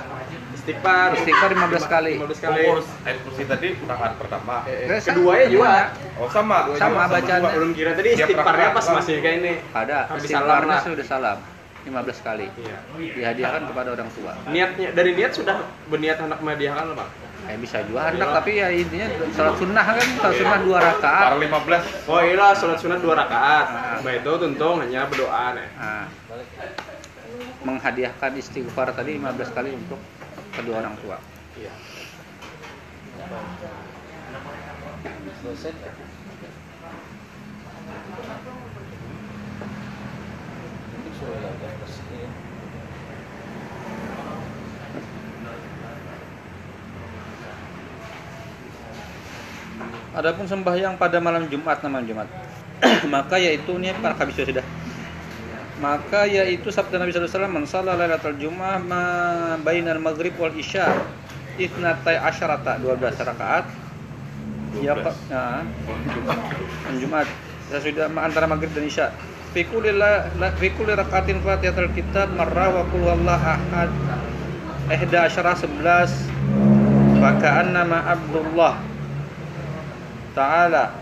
istighfar. 0.65 1.10
Istighfar 1.13 1.49
15 1.54 1.86
kali. 1.86 2.13
15 2.17 2.41
kali. 2.41 2.62
ayat 3.06 3.17
kursi 3.21 3.43
tadi 3.45 3.67
rakaat 3.80 4.13
pertama. 4.17 4.65
Eh, 4.65 4.89
Terus 4.89 5.04
Keduanya 5.06 5.47
juga. 5.47 5.73
Oh 6.17 6.28
sama. 6.28 6.58
Sama 6.73 7.06
Dua- 7.06 7.13
bacaannya. 7.13 7.51
Belum 7.54 7.71
kira 7.71 7.91
tadi 7.93 8.10
istighfarnya 8.17 8.69
pas 8.73 8.86
masih 8.91 9.15
kayak 9.21 9.38
ini. 9.39 9.54
ada 9.71 9.97
Habis 10.10 10.28
salam 10.28 10.62
lah. 10.65 10.82
sudah 10.82 11.06
salam 11.06 11.38
15 11.86 12.17
kali 12.19 12.49
Iya. 12.58 12.78
dihadiahkan 12.97 13.69
kepada 13.69 13.93
orang 13.93 14.10
tua 14.10 14.34
Niatnya 14.49 14.89
dari 14.89 15.13
niat 15.13 15.38
sudah 15.38 15.62
berniat 15.86 16.17
hendak 16.17 16.41
menghadiahkan, 16.41 16.97
Bang? 16.97 17.10
eh 17.45 17.62
bisa 17.62 17.78
juga 17.86 18.10
hendak 18.10 18.34
tapi 18.34 18.58
ya 18.58 18.73
intinya 18.73 19.06
sholat 19.30 19.54
sunnah 19.54 19.86
kan 19.86 20.01
sholat 20.17 20.34
sunnah 20.34 20.60
dua 20.65 20.78
rakaat 20.82 21.25
Para 21.30 21.38
15. 21.38 22.10
Oh 22.10 22.17
iya, 22.17 22.58
sholat 22.58 22.82
sunat 22.82 22.99
dua 23.06 23.13
rakaat. 23.15 23.65
Nah 24.01 24.13
itu 24.17 24.32
tentu 24.41 24.69
hanya 24.82 25.06
berdoa 25.06 25.54
nih. 25.54 25.67
Nah, 25.78 26.10
menghadiahkan 27.62 28.32
istighfar 28.34 28.93
tadi 28.93 29.17
15 29.17 29.49
kali 29.51 29.69
untuk 29.73 29.97
kedua 30.56 30.80
orang 30.82 30.96
tua 31.04 31.18
Iya. 31.56 31.72
Adapun 50.15 50.48
sembahyang 50.48 50.96
pada 50.96 51.20
malam 51.20 51.48
Jumat 51.52 51.84
na 51.84 51.91
malam 51.91 52.08
Jumat. 52.08 52.28
Maka 53.15 53.36
yaitu 53.39 53.76
ini 53.80 53.96
para 54.00 54.15
habis 54.15 54.36
sudah. 54.36 54.63
Maka 55.86 56.26
yaitu 56.26 56.74
sabda 56.74 56.98
Nabi 56.98 57.13
sallallahu 57.13 57.30
alaihi 57.30 57.38
wasallam, 57.38 57.54
"Man 57.54 57.65
shalla 57.69 57.93
lailatul 57.93 58.41
ma 58.58 59.06
bainal 59.62 60.02
maghrib 60.02 60.34
wal 60.41 60.58
isya 60.58 60.89
itnatai 61.62 62.17
asyarata 62.17 62.82
12 62.82 63.21
rakaat." 63.21 63.69
Ya 64.82 64.98
Pak. 64.98 65.13
Nah, 65.30 65.62
Jumat. 66.98 67.30
Saya 67.69 67.86
sudah 67.86 68.10
antara 68.17 68.50
maghrib 68.50 68.74
dan 68.74 68.89
isya. 68.89 69.13
Fi 69.54 69.62
kulli 69.69 69.93
la 69.93 70.34
la- 70.41 70.58
fi 70.58 70.74
kulli 70.74 70.98
rakaatin 70.98 71.38
Fatihatul 71.45 71.93
Kitab 71.93 72.34
marra 72.34 72.74
wa 72.74 72.82
qul 72.89 73.06
ahad. 73.30 73.93
Ihda 74.86 75.26
asyara 75.26 75.58
11 75.58 76.30
Faka'annama 77.17 78.06
Abdullah 78.06 78.78
Ta'ala 80.38 80.93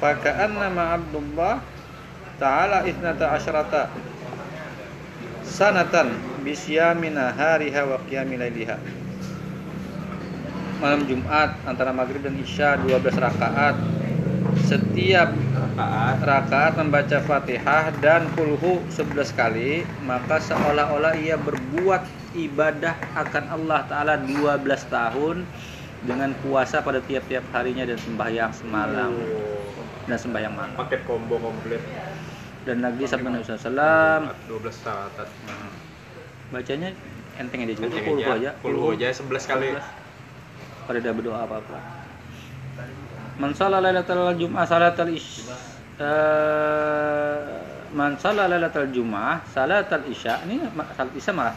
Faka'annama 0.00 0.96
Abdullah 0.96 1.60
Ta'ala 2.42 2.82
ithnata 2.82 3.38
asyarata 3.38 3.86
Sanatan 5.46 6.10
Bisyamina 6.42 7.30
hariha 7.30 7.86
wa 7.86 8.02
qiyami 8.10 8.34
lailiha 8.34 8.82
Malam 10.82 11.06
Jumat 11.06 11.54
antara 11.62 11.94
maghrib 11.94 12.26
dan 12.26 12.34
isya 12.42 12.82
12 12.82 12.98
rakaat 13.14 13.78
Setiap 14.66 15.30
Rakaat. 15.78 16.18
rakaat 16.26 16.72
membaca 16.82 17.22
Fatihah 17.22 17.94
dan 18.02 18.26
kulhu 18.34 18.82
11 18.90 19.32
kali, 19.38 19.86
maka 20.02 20.42
seolah-olah 20.42 21.14
ia 21.16 21.38
berbuat 21.38 22.02
ibadah 22.34 22.98
akan 23.16 23.44
Allah 23.54 23.80
taala 23.86 24.18
12 24.18 24.66
tahun 24.90 25.46
dengan 26.02 26.34
puasa 26.42 26.82
pada 26.82 26.98
tiap-tiap 27.06 27.46
harinya 27.54 27.86
dan 27.86 27.96
sembahyang 28.02 28.50
semalam 28.52 29.14
Oh, 29.14 29.86
dan 30.10 30.18
sembahyang 30.18 30.52
malam. 30.52 30.74
paket 30.74 31.06
combo 31.06 31.38
komplit. 31.38 31.80
Dan 32.62 32.78
lagi 32.82 33.04
sabda 33.06 33.28
Nabi 33.30 33.42
SAW 33.42 34.30
12 34.46 34.86
rakaat. 34.86 35.28
bacanya 36.52 36.92
enteng 37.40 37.64
aja 37.64 37.72
juga 37.72 37.88
Kenceng 37.88 38.04
kulhu 38.12 38.28
aja. 38.28 38.50
Kulhu 38.60 38.86
aja 38.92 39.08
11 39.08 39.50
kali. 39.50 39.68
Pada 40.84 40.98
tidak 41.00 41.14
berdoa 41.18 41.48
apa-apa. 41.48 41.78
Man 43.40 43.56
shalla 43.56 43.80
lailatul 43.80 44.36
jum'ah 44.36 44.68
salatal 44.68 45.08
ish 45.08 45.48
eh, 45.96 47.40
man 47.92 48.16
shalla 48.16 48.48
lailatul 48.48 48.88
jum'ah 48.88 49.44
salatal 49.52 50.04
isya 50.08 50.40
ini 50.48 50.64
salat 50.96 51.12
isya 51.12 51.32
malah 51.32 51.56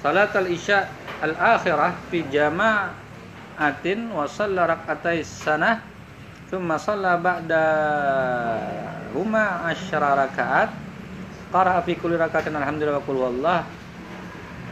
salatal 0.00 0.48
isya 0.48 0.88
al 1.20 1.36
akhirah 1.36 1.92
fi 2.08 2.24
jama'atin 2.28 4.12
wa 4.12 4.24
shalla 4.24 4.76
rak'atai 4.76 5.20
sanah 5.20 5.84
thumma 6.48 6.80
shalla 6.80 7.20
ba'da 7.20 7.66
huma 9.16 9.64
asyara 9.72 10.12
rakaat 10.28 10.68
qara'a 11.48 11.80
fi 11.80 11.96
kulli 11.96 12.20
raka'atin 12.20 12.52
alhamdulillah 12.52 13.00
wa 13.00 13.06
qul 13.08 13.18
wallah 13.24 13.58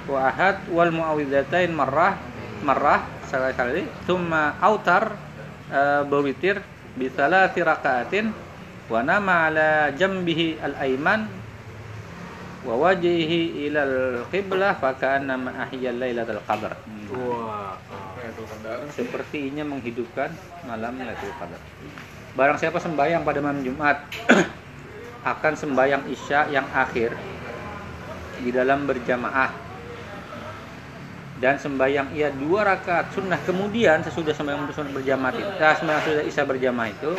wa 0.05 0.19
ahad 0.29 0.69
wal 0.69 0.93
muawwidzatain 0.93 1.73
marrah 1.73 2.21
marrah 2.61 3.09
sekali 3.25 3.57
kali 3.57 3.83
thumma 4.05 4.61
autar 4.61 5.17
uh, 5.73 6.05
berwitir 6.05 6.61
bi 6.93 7.09
thalathi 7.09 7.65
rakaatin 7.65 8.29
wa 8.93 9.01
nama 9.01 9.49
ala 9.49 9.89
jambihi 9.97 10.61
al 10.61 10.77
aiman 10.77 11.25
wa 12.69 12.77
wajhihi 12.85 13.65
ila 13.69 13.81
al 13.81 13.97
qiblah 14.29 14.77
fa 14.77 14.93
ka'anna 14.93 15.41
ahya 15.69 15.89
lailatul 15.97 16.45
qadar 16.45 16.77
Wah. 17.15 17.77
Qadar. 18.35 18.89
sepertinya 18.91 19.63
menghidupkan 19.63 20.33
malam 20.65 20.97
Lailatul 20.97 21.31
Qadar. 21.39 21.61
Barang 22.35 22.59
siapa 22.59 22.83
sembahyang 22.83 23.23
pada 23.23 23.39
malam 23.39 23.63
Jumat 23.63 24.11
akan 25.33 25.53
sembahyang 25.55 26.11
Isya 26.11 26.51
yang 26.51 26.67
akhir 26.75 27.15
di 28.43 28.51
dalam 28.51 28.91
berjamaah. 28.91 29.55
Dan 31.39 31.63
sembahyang 31.63 32.11
ia 32.11 32.35
dua 32.35 32.67
rakaat 32.67 33.15
sunnah. 33.15 33.39
Kemudian 33.47 34.03
sesudah 34.03 34.35
sembahyang 34.35 34.67
sunnah 34.75 34.91
berjamaah 34.91 35.31
itu 35.31 35.47
nah, 35.63 35.75
sembahyang 35.79 36.03
sudah 36.03 36.25
Isya 36.27 36.43
berjamaah 36.43 36.91
itu 36.91 37.13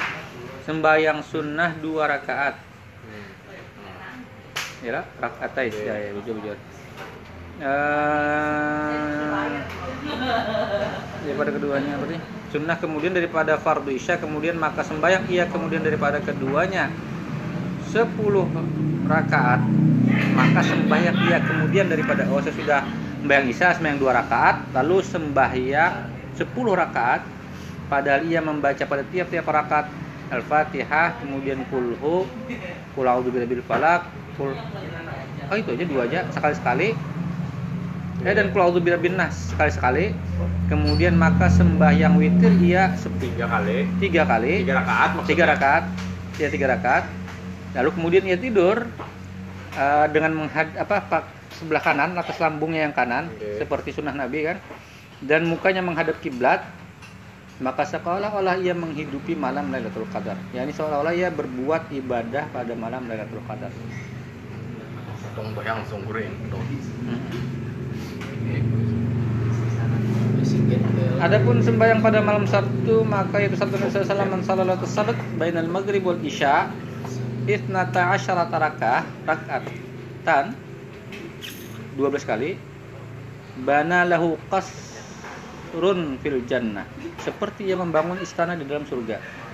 sembahyang 0.67 1.19
sunnah 1.23 1.71
dua 1.79 2.11
rakaat. 2.11 2.55
Ya 4.83 4.99
rakaat 4.99 5.55
ya 5.55 5.95
ya 5.95 6.11
bujur 6.11 6.35
bujur 6.43 6.59
Eh, 7.55 7.63
daripada 11.23 11.55
keduanya 11.55 11.95
sih? 12.03 12.34
Sunnah 12.55 12.79
kemudian 12.79 13.11
daripada 13.11 13.59
fardu 13.59 13.91
isya 13.91 14.15
kemudian 14.15 14.55
maka 14.55 14.79
sembahyang 14.79 15.27
ia 15.27 15.43
kemudian 15.51 15.83
daripada 15.83 16.23
keduanya. 16.23 16.87
10 17.91 18.15
rakaat 19.11 19.59
maka 20.35 20.63
sembahyang 20.63 21.17
ia 21.27 21.43
kemudian 21.43 21.91
daripada 21.91 22.23
oh 22.31 22.39
saya 22.39 22.55
sudah 22.55 22.81
sembahyang 23.19 23.47
isya 23.51 23.75
sembahyang 23.75 23.99
dua 23.99 24.11
rakaat 24.23 24.55
lalu 24.71 25.03
sembahyang 25.03 25.93
10 26.39 26.47
rakaat 26.55 27.21
padahal 27.91 28.23
ia 28.23 28.39
membaca 28.39 28.83
pada 28.87 29.03
tiap-tiap 29.03 29.47
rakaat 29.47 29.87
Al-Fatihah 30.31 31.19
kemudian 31.23 31.59
kulhu 31.67 32.23
kul 32.95 33.05
a'udzu 33.07 33.35
birabbil 33.35 33.63
falaq 33.67 34.07
kul 34.39 34.55
oh 35.51 35.55
itu 35.59 35.69
aja 35.75 35.85
dua 35.87 36.01
aja 36.07 36.19
sekali-sekali 36.31 37.14
Ya 38.25 38.33
dan 38.33 38.49
kul 38.49 38.65
a'udzu 38.65 38.81
birabbin 38.81 39.13
nas 39.21 39.53
sekali-sekali. 39.53 40.09
Kemudian 40.65 41.13
maka 41.13 41.45
sembahyang 41.45 42.17
witir 42.17 42.49
ia 42.57 42.89
Tiga 43.21 43.45
kali. 43.45 43.85
tiga 44.01 44.25
kali, 44.25 44.65
Tiga 44.65 44.81
rakaat 44.81 45.09
maksudnya. 45.13 45.29
tiga 45.29 45.43
rakaat, 45.53 45.83
ya 46.41 46.47
tiga 46.49 46.67
rakaat. 46.73 47.05
Lalu 47.77 47.89
kemudian 47.93 48.23
ia 48.25 48.37
tidur 48.41 48.81
eh, 49.77 50.05
dengan 50.09 50.41
menghad 50.41 50.73
apa 50.73 51.05
pak 51.05 51.23
sebelah 51.53 51.85
kanan 51.85 52.17
atas 52.17 52.41
lambungnya 52.41 52.89
yang 52.89 52.97
kanan 52.97 53.29
Oke. 53.29 53.61
seperti 53.61 53.95
sunnah 53.95 54.11
Nabi 54.11 54.43
kan 54.43 54.57
dan 55.23 55.47
mukanya 55.47 55.79
menghadap 55.79 56.19
kiblat 56.19 56.65
maka 57.63 57.87
seolah-olah 57.87 58.59
ia 58.59 58.75
menghidupi 58.75 59.31
malam 59.37 59.71
Lailatul 59.71 60.03
Qadar. 60.11 60.35
Ya 60.51 60.67
ini 60.67 60.75
seolah-olah 60.75 61.13
ia 61.15 61.31
berbuat 61.31 61.87
ibadah 61.93 62.51
pada 62.51 62.73
malam 62.75 63.07
Lailatul 63.07 63.39
Qadar. 63.47 63.71
Tong 65.37 65.55
bayang 65.55 65.85
langsung 65.85 66.03
goreng. 66.03 66.33
Adapun 71.25 71.63
sembahyang 71.63 72.05
pada 72.05 72.21
malam 72.21 72.45
Sabtu 72.45 73.01
maka 73.01 73.41
itu 73.41 73.57
sabda 73.57 73.81
Nabi 73.81 73.91
sallallahu 73.91 74.45
alaihi 74.77 74.85
wasallam 74.85 75.17
bainal 75.39 75.69
maghrib 75.71 76.05
wal 76.05 76.19
isya 76.21 76.69
itnata 77.49 78.13
asyarata 78.13 78.57
rakah 78.61 79.01
rakatan 79.25 80.53
12 81.97 82.29
kali 82.29 82.59
bana 83.63 84.03
lahu 84.03 84.35
qasrun 84.51 86.19
fil 86.19 86.43
jannah. 86.45 86.85
Seperti 87.23 87.71
ia 87.71 87.79
membangun 87.79 88.19
istana 88.21 88.53
di 88.53 88.67
dalam 88.67 88.85
surga 88.85 89.44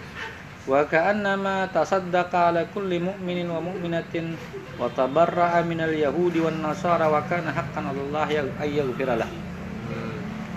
wa 0.70 0.86
ka'annama 0.86 1.74
tasaddaqa 1.74 2.54
ala 2.54 2.70
kulli 2.70 3.02
mu'minin 3.02 3.50
wa 3.50 3.58
mu'minatin 3.58 4.38
wa 4.78 4.86
tabarra'a 4.94 5.66
minal 5.66 5.90
yahudi 5.90 6.38
wan 6.38 6.62
nasara 6.62 7.10
wa 7.10 7.26
kana 7.26 7.50
haqqan 7.50 7.82
'ala 7.90 7.98
Allah 7.98 8.28
ya 8.30 8.42
ayyaghfira 8.62 9.18
lah. 9.18 9.30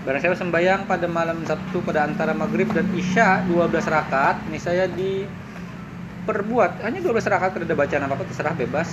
Barang 0.04 0.20
saya 0.20 0.36
sembahyang 0.36 0.84
pada 0.84 1.08
malam 1.08 1.40
Sabtu 1.48 1.80
pada 1.80 2.04
antara 2.04 2.36
maghrib 2.36 2.68
dan 2.76 2.84
isya 2.92 3.40
12 3.48 3.72
rakaat 3.88 4.36
ini 4.52 4.60
saya 4.60 4.84
diperbuat 4.92 6.84
hanya 6.84 7.00
12 7.00 7.24
rakaat 7.24 7.56
tidak 7.56 7.72
ada 7.72 7.76
bacaan 7.80 8.02
apa 8.04 8.14
apa 8.20 8.24
terserah 8.28 8.52
bebas. 8.52 8.92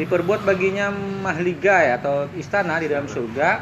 Diperbuat 0.00 0.48
baginya 0.48 0.88
mahliga 1.20 1.84
ya 1.84 2.00
atau 2.00 2.24
istana 2.40 2.80
di 2.80 2.88
dalam 2.88 3.04
surga 3.04 3.60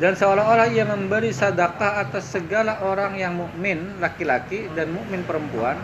dan 0.00 0.16
seolah-olah 0.16 0.72
ia 0.72 0.88
memberi 0.88 1.34
sedekah 1.34 2.06
atas 2.08 2.32
segala 2.32 2.80
orang 2.80 3.18
yang 3.18 3.36
mukmin 3.36 4.00
laki-laki 4.00 4.70
dan 4.72 4.92
mukmin 4.92 5.20
perempuan 5.26 5.76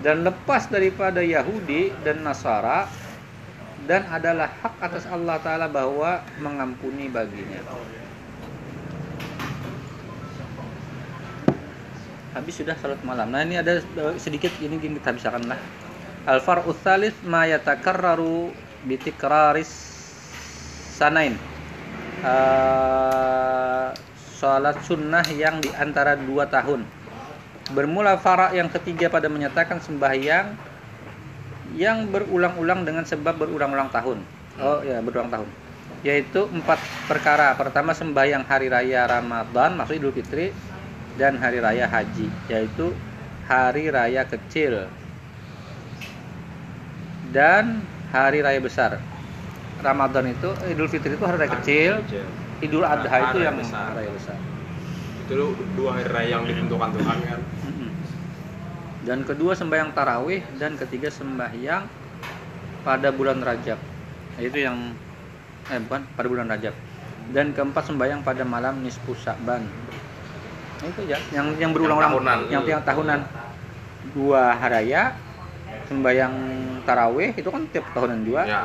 dan 0.00 0.24
lepas 0.24 0.68
daripada 0.68 1.20
Yahudi 1.20 1.92
dan 2.04 2.24
Nasara 2.24 2.88
dan 3.84 4.08
adalah 4.08 4.48
hak 4.64 4.74
atas 4.80 5.04
Allah 5.08 5.36
taala 5.44 5.68
bahwa 5.68 6.24
mengampuni 6.40 7.12
baginya. 7.12 7.60
habis 12.34 12.58
sudah 12.58 12.74
salat 12.82 12.98
malam. 13.06 13.30
Nah 13.30 13.46
ini 13.46 13.56
ada 13.56 13.78
eh, 13.80 14.14
sedikit 14.18 14.50
ini 14.58 14.76
yang 14.82 14.98
kita 14.98 15.14
bisakan 15.14 15.46
lah. 15.46 15.58
Al 16.26 16.42
far'u 16.42 16.74
tsalits 16.74 17.22
ma 17.22 17.46
yatakarraru 17.46 18.50
bi 18.84 18.98
tikraris 18.98 19.70
sanain. 20.98 21.38
Eh, 22.24 23.86
salat 24.40 24.80
sunnah 24.80 25.24
yang 25.28 25.60
di 25.60 25.68
antara 25.76 26.16
dua 26.16 26.48
tahun. 26.48 26.88
Bermula 27.76 28.16
fara 28.16 28.48
yang 28.56 28.72
ketiga 28.72 29.12
pada 29.12 29.28
menyatakan 29.28 29.80
sembahyang 29.80 30.56
yang 31.76 32.08
berulang-ulang 32.08 32.88
dengan 32.88 33.04
sebab 33.04 33.36
berulang-ulang 33.36 33.92
tahun. 33.92 34.24
Oh 34.56 34.80
ya 34.80 35.04
berulang 35.04 35.28
tahun. 35.28 35.48
Yaitu 36.00 36.48
empat 36.48 36.80
perkara. 37.08 37.52
Pertama 37.60 37.92
sembahyang 37.92 38.44
hari 38.48 38.72
raya 38.72 39.04
Ramadan, 39.04 39.76
maksud 39.76 40.00
Idul 40.00 40.16
Fitri, 40.16 40.52
dan 41.14 41.38
hari 41.38 41.62
raya 41.62 41.86
haji 41.86 42.26
yaitu 42.50 42.90
hari 43.46 43.90
raya 43.90 44.26
kecil 44.26 44.90
dan 47.30 47.82
hari 48.10 48.42
raya 48.42 48.58
besar 48.58 48.98
Ramadan 49.84 50.24
itu 50.32 50.48
Idul 50.64 50.88
Fitri 50.88 51.12
itu 51.14 51.24
hari 51.28 51.36
raya 51.44 51.52
kecil 51.60 52.00
Idul 52.64 52.88
Adha 52.88 53.04
itu 53.04 53.38
Hari 53.38 53.44
yang 53.44 53.56
besar. 53.60 53.92
hari 53.92 54.08
raya 54.08 54.10
besar 54.16 54.38
itu 55.24 55.56
dua 55.80 55.96
hari 55.96 56.08
raya 56.12 56.28
yang 56.36 56.44
ditentukan 56.44 56.92
Tuhan 57.00 57.18
kan. 57.24 57.40
Dan 59.04 59.18
kedua 59.24 59.52
sembahyang 59.52 59.92
tarawih 59.92 60.40
dan 60.56 60.76
ketiga 60.80 61.08
sembahyang 61.12 61.88
pada 62.84 63.08
bulan 63.12 63.40
Rajab. 63.40 63.76
Nah, 64.36 64.42
Itu 64.44 64.58
yang 64.60 64.92
eh 65.72 65.80
bukan 65.80 66.04
pada 66.12 66.28
bulan 66.28 66.48
Rajab. 66.48 66.76
Dan 67.32 67.56
keempat 67.56 67.88
sembahyang 67.88 68.20
pada 68.20 68.44
malam 68.44 68.84
nisfu 68.84 69.16
Sa'ban. 69.16 69.64
Nah, 69.64 70.86
itu 70.88 71.00
aja 71.08 71.16
yang 71.32 71.56
yang 71.56 71.72
berulang-ulang 71.72 72.48
yang 72.52 72.64
yang 72.68 72.84
tahunan. 72.84 73.24
Dua 74.12 74.52
haraya 74.60 75.16
sembahyang 75.88 76.34
tarawih 76.84 77.32
itu 77.32 77.48
kan 77.48 77.64
tiap 77.72 77.88
tahunan 77.96 78.18
juga. 78.28 78.42
Ya. 78.44 78.60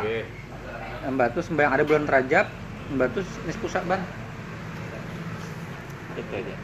Tuh 0.99 1.43
sembahyang 1.43 1.73
ada 1.73 1.83
bulan 1.88 2.03
Rajab, 2.03 2.45
tuh 3.15 3.23
nisfu 3.47 3.67
Sa'ban. 3.71 4.03
Itu 6.13 6.33
aja. 6.35 6.55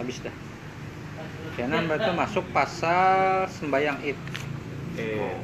Habis 0.00 0.16
dah. 0.24 0.34
Karena 1.54 1.84
Mbak 1.84 1.98
tuh 2.00 2.14
masuk 2.16 2.44
pasal 2.50 3.46
sembahyang 3.46 4.00
Id. 4.02 4.18
eh 4.94 5.34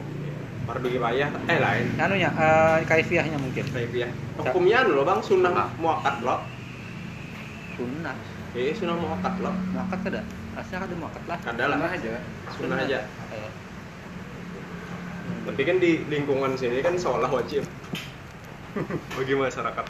fardu 0.62 0.86
kifayah 0.86 1.26
eh 1.50 1.58
lain 1.58 1.86
Anunya 1.98 2.30
eh 2.30 2.86
kaifiahnya 2.86 3.34
mungkin. 3.34 3.66
kifayah 3.66 4.06
hukumnya 4.38 4.86
anu 4.86 4.94
loh 4.94 5.02
bang 5.02 5.18
sunnah 5.26 5.74
muakat 5.74 6.22
loh 6.22 6.46
Sunnah. 7.74 8.14
eh 8.54 8.70
sunnah 8.70 8.94
muakat 8.94 9.34
loh 9.42 9.50
Muakat 9.74 10.00
ada. 10.06 10.22
Aslinya 10.54 10.86
ada 10.86 10.94
muakat 10.94 11.22
lah. 11.26 11.38
ada 11.42 11.64
lah 11.66 11.76
Sunnah 11.82 11.90
aja. 11.98 12.10
sunnah 12.54 12.78
aja 12.78 12.98
tapi 15.40 15.62
kan 15.64 15.76
di 15.80 16.04
lingkungan 16.04 16.52
sini 16.54 16.84
kan 16.84 16.96
seolah 16.96 17.30
wajib 17.32 17.64
bagi 19.16 19.34
masyarakat 19.34 19.84